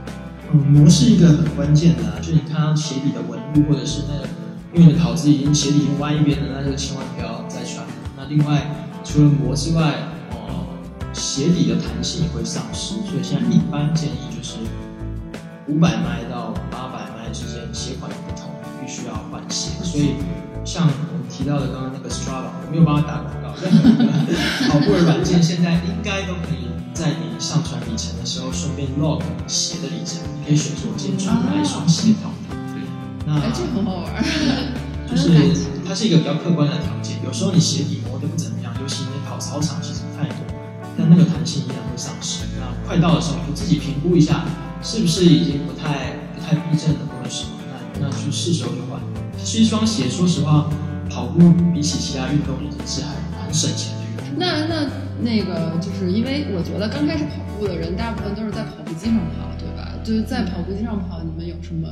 [0.54, 4.28] 嗯，磨是一个很关键的、就是你看到鞋底的纹路，或者是那个，
[4.74, 7.86] 因为你的跑姿已经鞋底已经歪一边了，那就千万不要再穿。
[8.16, 8.62] 那另外，
[9.04, 9.96] 除了磨之外，
[10.32, 10.38] 呃，
[11.14, 14.58] 鞋底的弹性也会丧失，所以现在一般建议就是
[15.68, 16.45] 五百迈到
[19.96, 20.12] 所以
[20.66, 24.12] 像我们提到的刚刚那个 Strava，我没有帮他打广告，任何一个
[24.68, 32.60] 跑步的软件现在应该都可以在你上传里程的时候顺便 log 鞋的里程，你可以选择我今天穿哪一双鞋跑的。
[33.26, 34.20] 那哎，这很好玩儿。
[35.08, 35.32] 就是
[35.88, 37.16] 它是一个比较客观的条件。
[37.24, 40.44] 有时候你鞋底磨得不怎么样，尤其你跑操场其实不太多，
[40.98, 42.44] 但那个弹性依然会丧失。
[42.60, 44.44] 那快到的时候就自己评估一下，
[44.84, 47.52] 是不是已经不太不太避震了或者什么，
[48.02, 49.00] 那那就是时候就换。
[49.46, 50.68] 是一双鞋，说实话，
[51.08, 53.14] 跑步比起其他运动已经是还
[53.46, 54.40] 很省钱的运动。
[54.40, 54.90] 那那
[55.22, 59.94] 那个，就是因为我觉得刚开始跑步的人，大部分都是在跑步机上跑，对吧？
[60.04, 61.88] 就是在跑步机上跑，你们有什么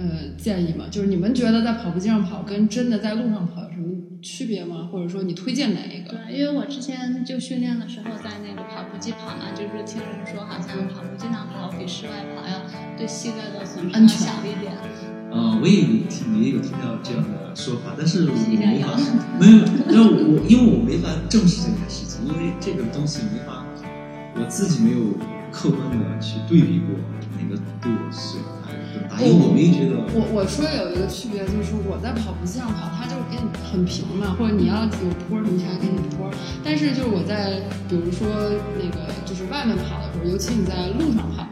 [0.00, 0.86] 呃建议吗？
[0.90, 3.86] 就是你们觉得在跑步机上跑跟真的在路上跑有什么
[4.22, 4.88] 区别吗？
[4.90, 6.10] 或者说你推荐哪一个？
[6.12, 12.62] 对，因为我之前就训练的时候在那个跑步机跑嘛，就是听人说好像跑步机上跑比室外跑要
[12.96, 14.72] 对膝盖的损伤要小一点。
[15.32, 18.98] 呃，我也有听也有听到这样的说法，但是我没法
[19.38, 23.64] 没有，然后我因为我没法证实这件事情，因为这个东西没法，
[24.34, 25.14] 我自己没有
[25.52, 26.98] 客观的去对比过
[27.38, 36.28] 哪个对我是还是更大，因为我没觉得我我说有一个区别，就是我在跑步机上跑，它就是给你很平嘛，或者你要有坡什么，它给你坡。
[36.62, 38.28] 但是就是我在比如说
[38.76, 41.48] 那个就是外面跑的时候，尤其你在路上跑，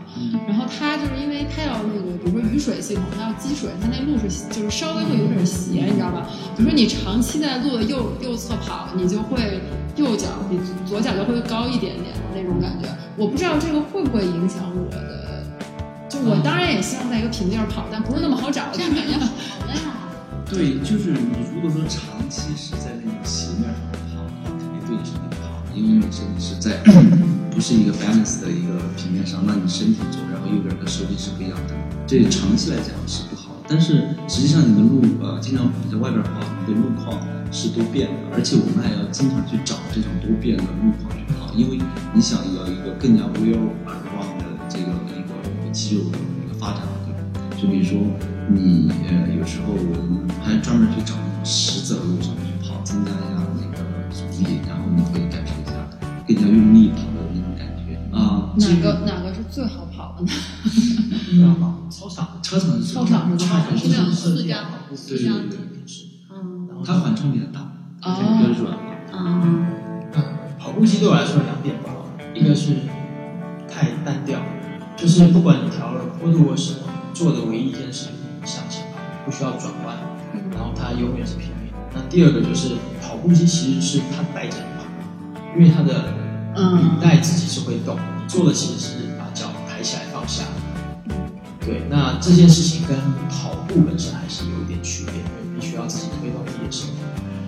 [0.47, 6.29] 然后它就是因为它要那个，比如说雨水系统，它要积水，它那路是就是稍微会有点斜，你知道吧？
[6.57, 9.61] 比如说你长期在路的右右侧跑，你就会
[9.97, 12.89] 右脚比左脚就会高一点点那种感觉。
[13.17, 15.18] 我不知道这个会不会影响我的，
[16.09, 18.65] 就我当然也希望在一个平地上跑，但不是那么好找。
[18.73, 19.81] 这样感觉好的呀。
[20.49, 26.81] 对，就是你如果说长期是在那种斜面上跑的话，肯定对你身体不好，因为你身体是在
[27.53, 31.75] 不是一个 balance 的一个平面上，那你身体左，然后右边和手臂是不一样的，
[32.07, 33.53] 这长期来讲是不好。
[33.69, 37.21] 但是实际上你的路呃，经常你在外边跑，你的路况
[37.53, 41.79] 是多变的，而且我们还要经常去找这种多变的路况去跑，因为
[42.15, 43.69] 你想要一个更加 well
[45.69, 47.21] 个肌肉的一个发展，对吧？
[47.61, 47.99] 就比如说
[48.49, 55.73] 你呃，有时候我们还专门去找那种石子路上去跑，增加一下那个阻力，然后你可以感受一下
[56.27, 58.55] 更加用力跑的那种感觉啊。
[58.57, 60.31] 哪个哪个是最好跑的呢？
[61.31, 61.77] 知道吗？
[61.91, 63.77] 操场，操场是操场是最好跑的。
[63.77, 67.61] 是那种设计四角跑步四角对对对是，嗯它缓冲比较大，
[68.03, 68.91] 哦比较软嘛。
[69.13, 69.67] 嗯
[70.15, 70.23] 嗯，
[70.59, 72.73] 跑步机对我来说有两点不好，一个是
[73.69, 74.39] 太单调，
[75.09, 76.81] 就是不管你调了坡度或什么，
[77.15, 78.09] 做的唯一一件事
[78.43, 79.97] 就是向前跑，不需要转弯，
[80.53, 81.73] 然后它永远是平面。
[81.95, 84.85] 那第二个就是跑步机其实是它带着你跑，
[85.57, 86.13] 因为它的
[86.57, 90.45] 嗯履带自己是会动，你做的其实是把脚抬起来放下。
[91.65, 92.95] 对，那这件事情跟
[93.31, 96.97] 跑步本身还是有一点区别的，必须要自己推动自己的身体。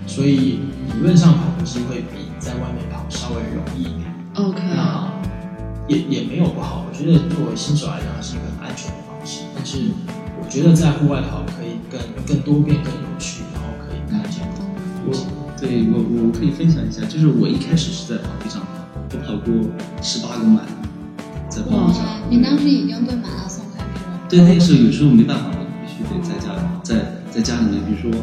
[0.07, 0.61] 所以
[0.95, 4.11] 理论上跑步机会比在外面跑稍微容易一点。
[4.37, 5.13] OK，那
[5.91, 9.43] 也也没有不好，我觉得作为新手来讲，它是一个很安全的方式。
[9.57, 9.91] 但是
[10.39, 15.35] 我觉得在户外跑可以更更多变、更有趣，然后可以看见不同的我风景。
[15.59, 19.51] 对我我可以分享一下，就是我一开始是在跑步上跑，我跑过
[20.01, 20.63] 十八个满，
[21.51, 22.07] 在跑步上。
[22.07, 24.15] 哇，你当时已经对马拉松开始了。
[24.31, 26.55] 对，那个时候有时候没办法，我必须得在家
[26.87, 28.15] 在在家里面，比如说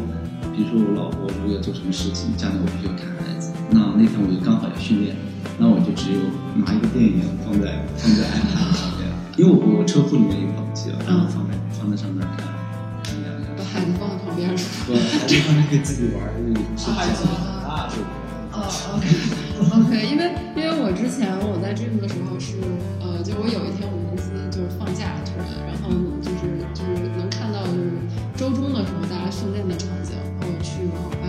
[0.56, 5.14] 比如说我老婆如果要做什么事情，家里我必须要看孩子，那那天我就刚好要训练，
[5.58, 6.20] 那我就只有
[6.54, 12.46] 拿一个电影放在放在 iPad 上面，因为我我车库里面有跑步机了，然后放在放在上面看
[13.02, 14.94] 看两个把孩子放在旁边是吧？
[14.94, 17.34] 我孩子他们可以自己玩，因为有时候孩子很
[17.66, 17.98] 大就
[18.54, 18.62] 哦
[18.94, 22.54] ，OK，OK，因为因为我之前我在 gym 的时候是，
[23.02, 25.90] 呃，就我有一天我们公司就是放假突然，然后
[26.22, 27.98] 就是就是能看到就是
[28.38, 30.86] 周中的时候大家训练的场景，然后我去，
[31.18, 31.27] 然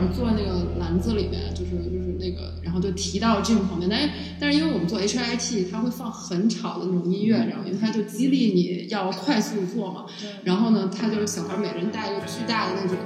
[0.00, 4.08] 小孩坐在那个篮子里面，就是就是那个，然后就提到 gym 旁边，但是
[4.40, 10.06] 但是因为我们做 HIT，它会放很吵的那种音乐，然后因为它就激励你要快速做嘛，
[10.44, 12.96] 然后呢，他就是小孩每人戴一个巨大的那种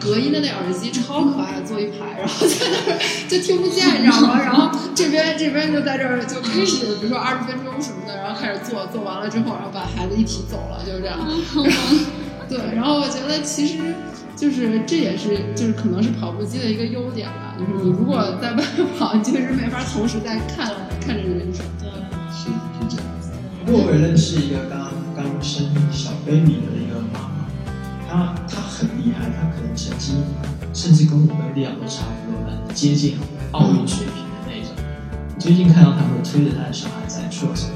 [0.00, 4.40] 隔音的那耳机，超可爱，坐一排，然后在那儿就听不见，你知道吗？
[4.42, 11.18] 然后这边这边就在这儿就开始，比如说二十分钟什么的，然后开始做，做完了之后，然后把孩子一提走了，就是这样。
[11.18, 11.64] 然 后
[12.48, 13.78] 对，然后我觉得其实
[14.40, 21.62] 就是这也是就是可能是跑步机的一个优点吧，就是你如果在外面跑，你确实没法同时在看看着人手。
[21.78, 21.90] 对，
[22.32, 23.32] 是是这样子。
[23.66, 27.44] 不过我也认识一个刚刚生小 baby 的一个妈妈，
[28.08, 30.14] 她她很厉害，她可能成绩
[30.72, 33.18] 甚至跟我跟利亚都差不多，很接近
[33.52, 34.72] 奥运水平的那种。
[35.38, 37.68] 最近看到他们推着他的小孩在面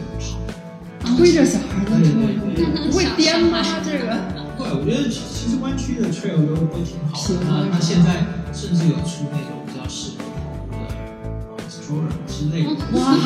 [0.99, 2.09] 跑，推着小孩在车
[2.57, 3.61] 对对上，不会颠吗？
[3.85, 4.04] 这个？
[4.75, 7.35] 对，我觉得其实湾区的 trail 都都挺好的。
[7.49, 10.79] 那那现在甚至有出那种比较适合跑步的
[11.51, 12.71] 呃 stroller 之类的。
[12.99, 13.17] 哇，哇，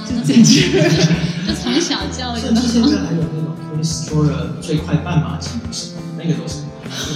[0.06, 0.70] 这简直！
[1.46, 6.62] 就从小教育甚至现在还有那种推 stroller 最快半马记录什么，那个都是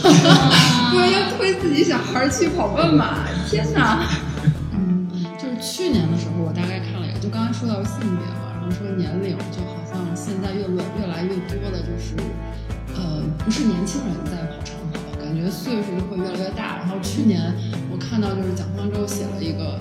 [0.02, 0.54] 很好的。
[0.92, 4.08] 不然要推自己小孩去跑半马，天哪！
[4.72, 5.08] 嗯，
[5.38, 12.14] 就是去年的时候，我大概看了一下，就刚刚说到性别嘛，然后说年龄，就好像现在越越越来越多的就是，
[12.96, 16.78] 呃，不是年轻人在跑长跑，感觉岁数就会越来越大。
[16.78, 17.52] 然后去年
[17.90, 19.78] 我看到就是蒋方舟写了一个。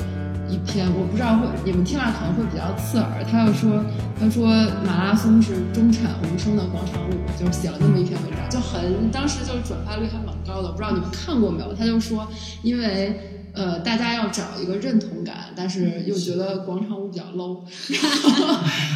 [0.49, 3.83] 一篇我不知道会你们听了可能会比较刺耳，他又说
[4.19, 4.45] 他说
[4.85, 11.73] 马拉松是中产无声的广场舞，就写了那么一篇文章，就很当时就是转发率还蛮高的，不知道你们看过没有？
[11.73, 12.27] 他就说
[12.61, 17.61] 因为呃大家要找一个认同感，但是又觉得广场舞比较 low，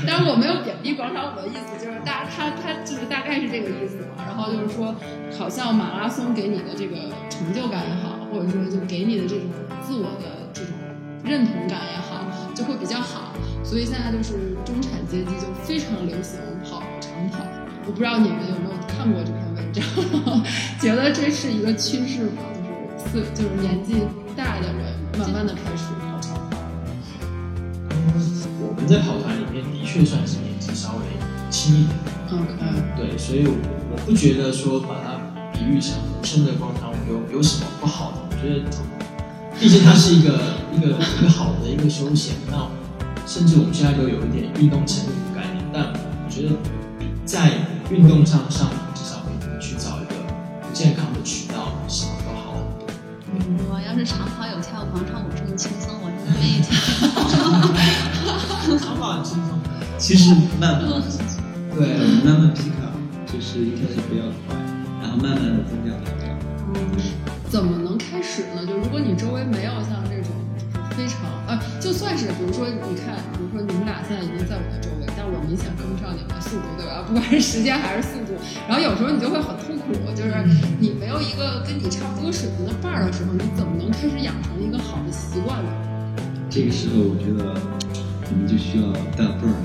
[0.06, 4.26] 但是我没有贬低广场舞的意思，就是大他他就是大概是这个意思嘛。
[4.26, 4.96] 然后就是说，
[5.38, 9.46] 好像马拉松给你的这个成就感也好，或者说就给你的这种
[9.86, 10.74] 自我的这种。
[11.24, 12.24] 认同感也好，
[12.56, 17.44] 就会比较好，所以现在就是中产阶级就非常流行跑长跑。
[17.86, 19.84] 我不知道你们有没有看过这篇文章，
[20.80, 22.44] 觉得这是一个趋势吗？
[23.14, 24.04] 就是四就是年纪
[24.36, 26.58] 大的人慢慢的开始跑长跑。
[28.60, 31.04] 我们在跑团里面的确算是年纪稍微
[31.50, 31.96] 轻一点。
[32.32, 32.54] OK。
[32.96, 35.20] 对，所以我不觉得说把它
[35.54, 38.64] 比喻成无声的广场舞有有什么不好的，我觉得。
[39.60, 40.38] 毕竟它是一个
[40.72, 42.70] 一个一个好的一个休闲，那
[43.26, 46.50] 甚至我们现在都有一点运动成瘾的概念，但我觉得
[47.26, 50.14] 在运动上上至少可以去找一个
[50.62, 51.07] 不健康
[53.98, 56.70] 是长跑有跳广场舞这么轻松，我真的愿意跳。
[58.78, 59.58] 长跑很轻松，
[59.98, 61.02] 其实慢慢
[61.74, 62.94] 对慢慢 pick up，
[63.26, 64.56] 就是一开始不要快，
[65.02, 66.38] 然后慢慢的增加跑量。
[66.76, 66.76] 嗯
[67.50, 68.66] 怎么能开始呢？
[68.68, 70.17] 就如果你周围没有像这
[71.88, 77.02] 就算是比如说你看，比如说你们俩现在已经在我的周围，但我明显跟不上你们的速度，对吧？
[77.08, 78.36] 不管是时间还是速度，
[78.68, 80.36] 然后有时候你就会很痛苦，就是
[80.82, 85.72] 你没有一个跟你差不多水平的伴儿的时候，你怎么能开始养成一个好的习惯呢？
[86.50, 87.56] 这个时候，我觉得
[88.28, 89.56] 你们就需要带泵儿。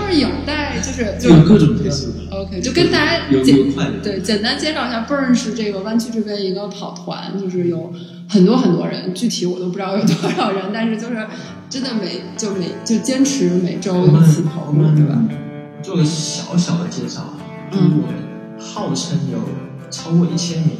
[0.00, 2.24] 泵 儿有带，就是就有各种配速的。
[2.32, 7.92] OK，就跟大家有简有快的，对简单介绍一下，Burn 是这个湾区这边一个跑团，就是有
[8.28, 11.26] 很多很多人，具体我都不知道有多少人，但是就是
[11.70, 15.18] 真的每就每就坚持每周一次跑步，对吧？
[15.82, 17.22] 做个小小的介绍
[17.70, 19.38] 嗯我们号称有
[19.90, 20.72] 超过一千名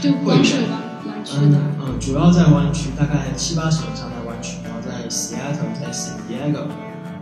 [0.00, 0.70] 就光是湾
[1.06, 1.56] 湾区的。
[1.56, 6.66] 嗯嗯，主要在湾区，大概七八十以上在湾区，然后在 Seattle、在 San Diego，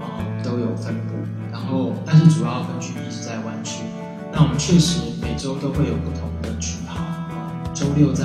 [0.01, 1.14] 嗯，都有分布。
[1.53, 3.83] 然后，但是主要分区一直在湾区。
[4.33, 7.28] 那我们确实每周都会有不同的群跑，啊，
[7.74, 8.24] 周六在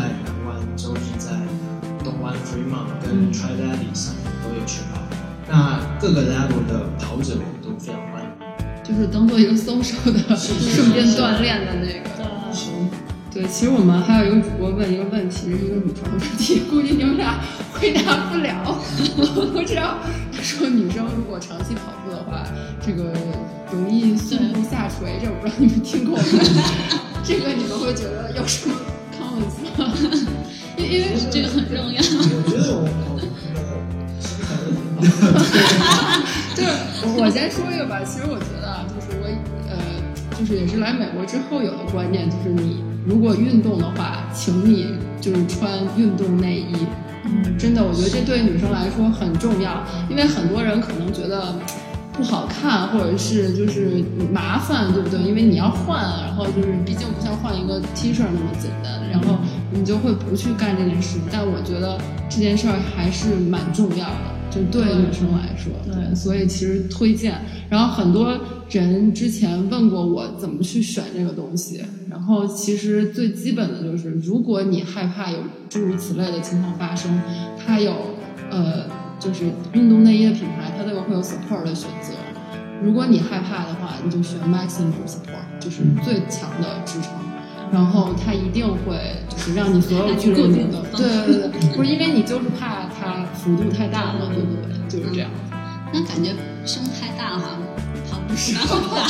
[2.26, 5.00] 湾 Fremont 跟 Tri Valley 上面都有群跑。
[5.48, 8.30] 那各个 level 的跑者我们都非常欢迎。
[8.84, 12.10] 就是当做一个 social 的顺便 锻炼的那个。
[13.32, 17.40] 对，对，其实我们还有一个主播问一个问题，是一个女生的问题，估计你们俩
[17.72, 18.76] 回答不了。
[19.18, 19.98] 我不知道，
[20.34, 22.44] 他说女生如果长期跑步的话，
[22.82, 23.14] 这个
[23.72, 26.24] 容易胸部下垂，这我不知道你们听过没？
[27.24, 28.74] 这个你们会觉得有什么
[29.14, 29.94] comments 吗？
[30.78, 32.02] 因因为这个很重要。
[32.02, 32.88] 我觉得我。
[36.56, 36.70] 就是
[37.18, 39.28] 我先说一个吧，其实我觉得啊，就是我
[39.70, 39.76] 呃，
[40.40, 46.88] 就是也是来美国之后有的观念，就是你如果运动的话，请你就是穿运动内衣。
[47.26, 51.54] 嗯，真的，我觉得这对女生来说很重要，因为很多人可能觉得
[52.18, 55.20] 不好看，或者是就是麻烦，对不对？
[55.22, 59.38] 因为你要换，然后就是毕竟不像换一个 T 恤那么简单，然后
[59.72, 61.20] 你就会不去干这件事。
[61.32, 62.00] 但我觉得
[62.30, 67.36] 这件事儿还是蛮重要的，就对女生来说，对所以其实推荐。
[67.70, 68.38] 然后很多
[68.70, 75.40] 人之前问过我怎么去选这个东西，然后其实最基本的就是，如果你害怕有
[75.70, 77.20] 诸如此类的情况发生，
[77.58, 77.92] 它有
[78.52, 78.86] 呃，
[79.26, 82.14] 就是运动内衣的品牌，它都有会有 support 的选择。
[82.84, 87.10] 如果你害怕的话，你就选 maximum support，就是最强的支撑。
[87.72, 94.72] 然后它一定会就是让你所有剧烈运动，对对对对，不是因为你就是怕它幅度太大了，对不对？
[94.88, 95.32] 就是这样。
[95.92, 97.58] 那感觉胸太大了，
[98.12, 99.08] 跑步时很大。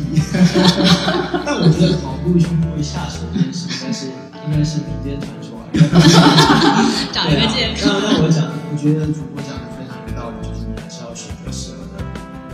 [1.44, 4.06] 但我觉得跑步胸部会下垂这件事，应该是
[4.46, 5.64] 应该是民间传说啊。
[7.12, 7.88] 找一个借口。
[7.88, 12.04] 那那我讲，我觉得主播讲的非常有道理，就是你还是要选择适合的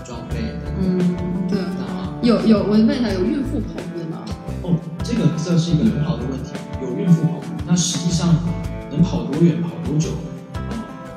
[0.05, 0.39] 装备。
[0.81, 1.17] 嗯，
[1.49, 1.59] 对。
[1.79, 1.83] 那
[2.27, 4.25] 有有，我问一下，有孕妇跑步的吗？
[4.63, 6.51] 哦，这个这是一个很好的问题。
[6.83, 8.35] 有孕妇跑步，那实际上
[8.91, 10.11] 能跑多远、跑多久，
[10.55, 10.59] 啊、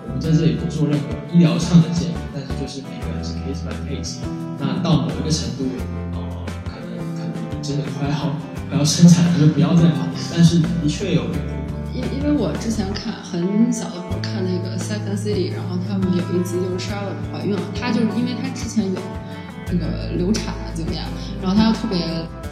[0.08, 4.18] 我们在这里不做任何医疗上的建议，但是就是每个人是 case by case。
[4.62, 5.66] 那到某一个程度，
[6.14, 8.38] 哦、可能可能真的快要
[8.70, 10.06] 快要生产了，就不要再跑。
[10.32, 11.26] 但是的确有
[11.92, 19.02] 因因为我之前看很小的时候看那个《Sex and City》，然后他们有一集就是 Charlotte 怀孕了，她就是因为她之前有
[19.68, 21.04] 那个流产的经验，
[21.42, 22.00] 然后她就特别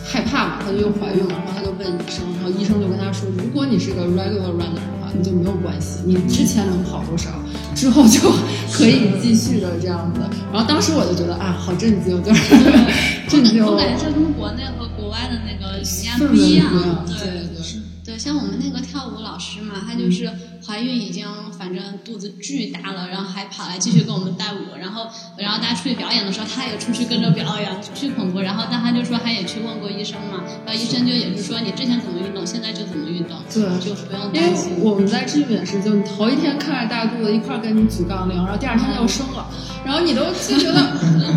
[0.03, 4.83] 害怕嘛，她就又怀孕了，然后她就问医生，然后医生就跟她说，如果你是个 regular runner
[5.17, 7.29] 你就没有关系，你之前能跑多少，
[7.75, 8.19] 之后就
[8.71, 10.21] 可以继续的这样子。
[10.51, 12.55] 然后当时我就觉得啊，好震惊，就是
[13.29, 13.65] 震惊。
[13.65, 17.78] 我感觉这跟国内和国外的那个理念不一样围不一样，，对对对。
[18.19, 20.29] 对，像我们那个跳舞老师嘛，她就是
[20.67, 21.25] 怀孕已经
[21.57, 25.07] 反正肚子巨大了，然后还跑来继续跟我们带舞，然后
[25.37, 28.41] 然后大家出去表演的时候，她也出去跟着表演，巨恐怖。
[28.41, 34.73] 然后但她就说她也去问过医生嘛，然后医生就也是说你之前怎么运动，现在就怎么运动，对就不用因为担心。
[34.81, 39.47] 我们在 gym 也是，就你头一天看着大肚子一块儿跟你举杠铃，然后第二天就生了，
[39.85, 40.81] 然后你都就觉得，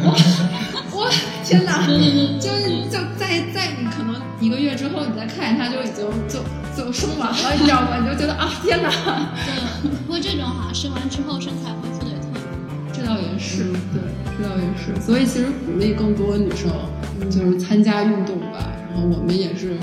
[0.04, 0.14] 哇
[0.92, 1.10] 我
[1.44, 1.86] 天哪，
[2.40, 2.50] 就
[2.90, 6.42] 就在在你可能一个月之后，你再看见他就已经就
[6.76, 7.98] 就生完了，你知道吗？
[8.00, 8.90] 你就觉得啊天哪，
[9.44, 12.50] 对，不过这种好像生完之后身材恢复的也特别快。
[12.92, 14.00] 这倒也是，对，
[14.38, 16.70] 这倒也是，所以其实鼓励更多女生
[17.30, 18.58] 就是参加运动吧，
[18.90, 19.76] 然后我们也是。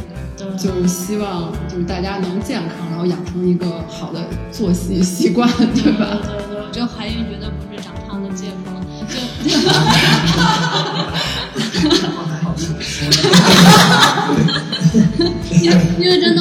[0.58, 6.18] 就是希望，就是大家能健康，然后养成一个好的作息习惯，对吧？
[6.24, 8.72] 对对，我觉得怀孕绝对不是长胖的借口，
[9.06, 9.20] 就
[12.24, 13.06] 还 好是我说
[15.62, 16.39] 因为因为真的，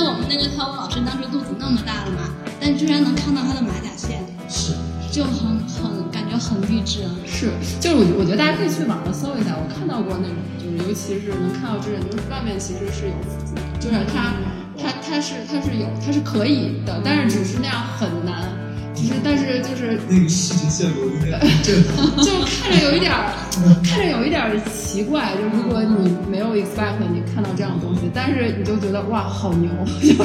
[2.89, 4.72] 居然能看到他的马甲线，是
[5.12, 7.03] 就很很感觉很励志。
[7.26, 14.32] 是，就是我我觉得大家可以去网上搜一下，我看到过那种，就是尤其是能看到这种，就是外面其实是有腹肌，就是他
[14.80, 18.49] 他他是他是有他是可以的，但是只是那样很难，
[18.97, 22.09] 只是但是就是那个视觉效果应该震撼。
[22.24, 23.36] 就看着有一点儿，
[23.84, 25.36] 看着有一点儿奇怪。
[25.36, 29.68] 就如果你没有 expect 你看到这样的东西，但是你就觉得哇，好牛，
[30.01, 30.09] 就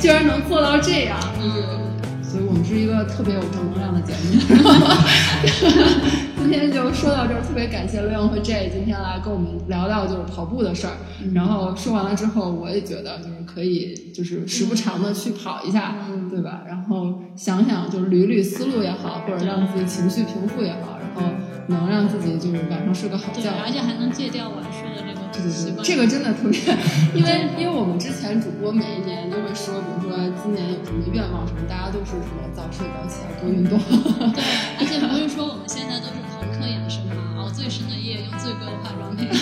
[0.00, 1.18] 居然能做到这样。
[1.38, 1.81] 嗯，
[2.62, 4.38] 们是一个特别有正能量的节目。
[6.38, 10.92] 今天就说到这儿，特别感谢 Leon 和 J 今天来跟我们聊聊就是跑步的事儿。
[11.34, 15.96] 然后说完了之后，我也觉得就是可以就是时不常的去跑一下，
[16.30, 16.62] 对吧？
[16.68, 21.22] 然后想想就是捋捋思路也好，或者让自己情绪平复也好，然后
[21.66, 23.50] 能让自己就是晚上睡个好，觉。
[23.64, 24.81] 而且还能戒掉晚睡
[25.32, 25.82] 对对对。
[25.82, 26.60] 这个真的特别，
[27.14, 33.78] 因为因为我们之前主播每一年都会说，比如说今年有什么愿望什么，大家都是什么早睡早起啊，多运动。
[34.32, 34.42] 对，
[34.78, 39.28] 而且不是说我们现在都是朋克养生嘛，熬最深的夜，用最贵的化妆品。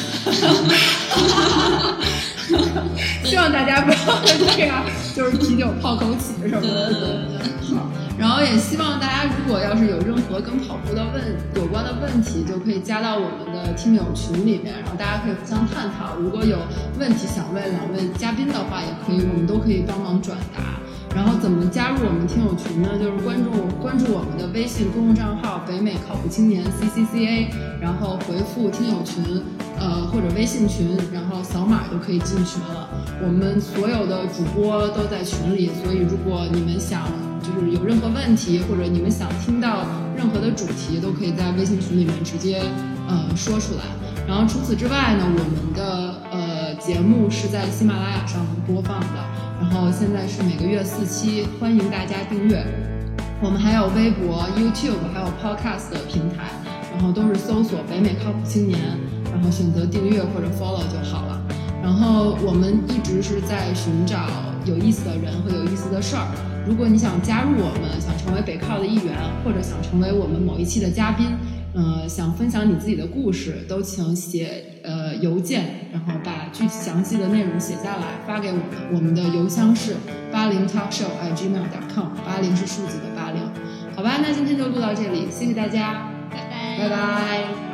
[3.24, 4.34] 希望大家不要这
[4.66, 4.84] 样，
[5.14, 6.61] 就是啤酒泡枸杞什么的。
[6.61, 7.01] 对对对
[7.38, 7.41] 对
[7.76, 7.89] 好，
[8.20, 16.16] 然后也希望大家如果要是有任何跟跑步的问有关的问题，就可以加到我们的听友群里面，然后大家可以互相探讨。
[16.16, 16.58] 如果有
[16.98, 20.78] 问题想问两位嘉宾的话，也可以，我们都可以帮忙转达。
[21.14, 22.90] 然后怎么加入我们听友群呢？
[22.98, 23.50] 就是关注
[23.82, 27.48] 关注我们的微信公众账号“北美靠谱青年 CCCA”，
[27.80, 29.42] 然后回复“听友群”
[29.78, 32.88] 呃或者微信群，然后扫码就可以进群了。
[33.22, 37.02] 我们所有的主播都在群里，所以如果你们想
[37.42, 39.84] 就是有任何问题，或者你们想听到
[40.16, 42.62] 任何的主题，都可以在微信群里面直接
[43.08, 43.82] 呃说出来。
[44.28, 49.24] 然后除此之外呢，我们的呃节目是在喜马拉雅上播放的，
[49.61, 52.64] 然后现在是每个月四期，欢迎大家订阅。
[53.42, 56.48] 我们还有微博、YouTube，还有 Podcast 的平台，
[56.90, 58.80] 然后都是搜索“北美靠谱青年”，
[59.30, 61.42] 然后选择订阅或者 follow 就好了。
[61.82, 64.24] 然后我们一直是在寻找
[64.64, 66.26] 有意思的人和有意思的事儿。
[66.66, 69.12] 如果你想加入我们，想成为北靠的一员，
[69.44, 71.26] 或者想成为我们某一期的嘉宾，
[71.72, 78.64] 呃，想分享你自己的故事，都请写呃邮件，然后把具体详细的内容写下来发给我们。
[78.92, 79.94] 我们的邮箱是
[80.32, 81.64] 八零 talkshow at gmail
[81.94, 83.40] com，八零是数字的八零。
[83.94, 87.69] 好吧，那今天就录到这里，谢谢大家，拜拜，拜拜。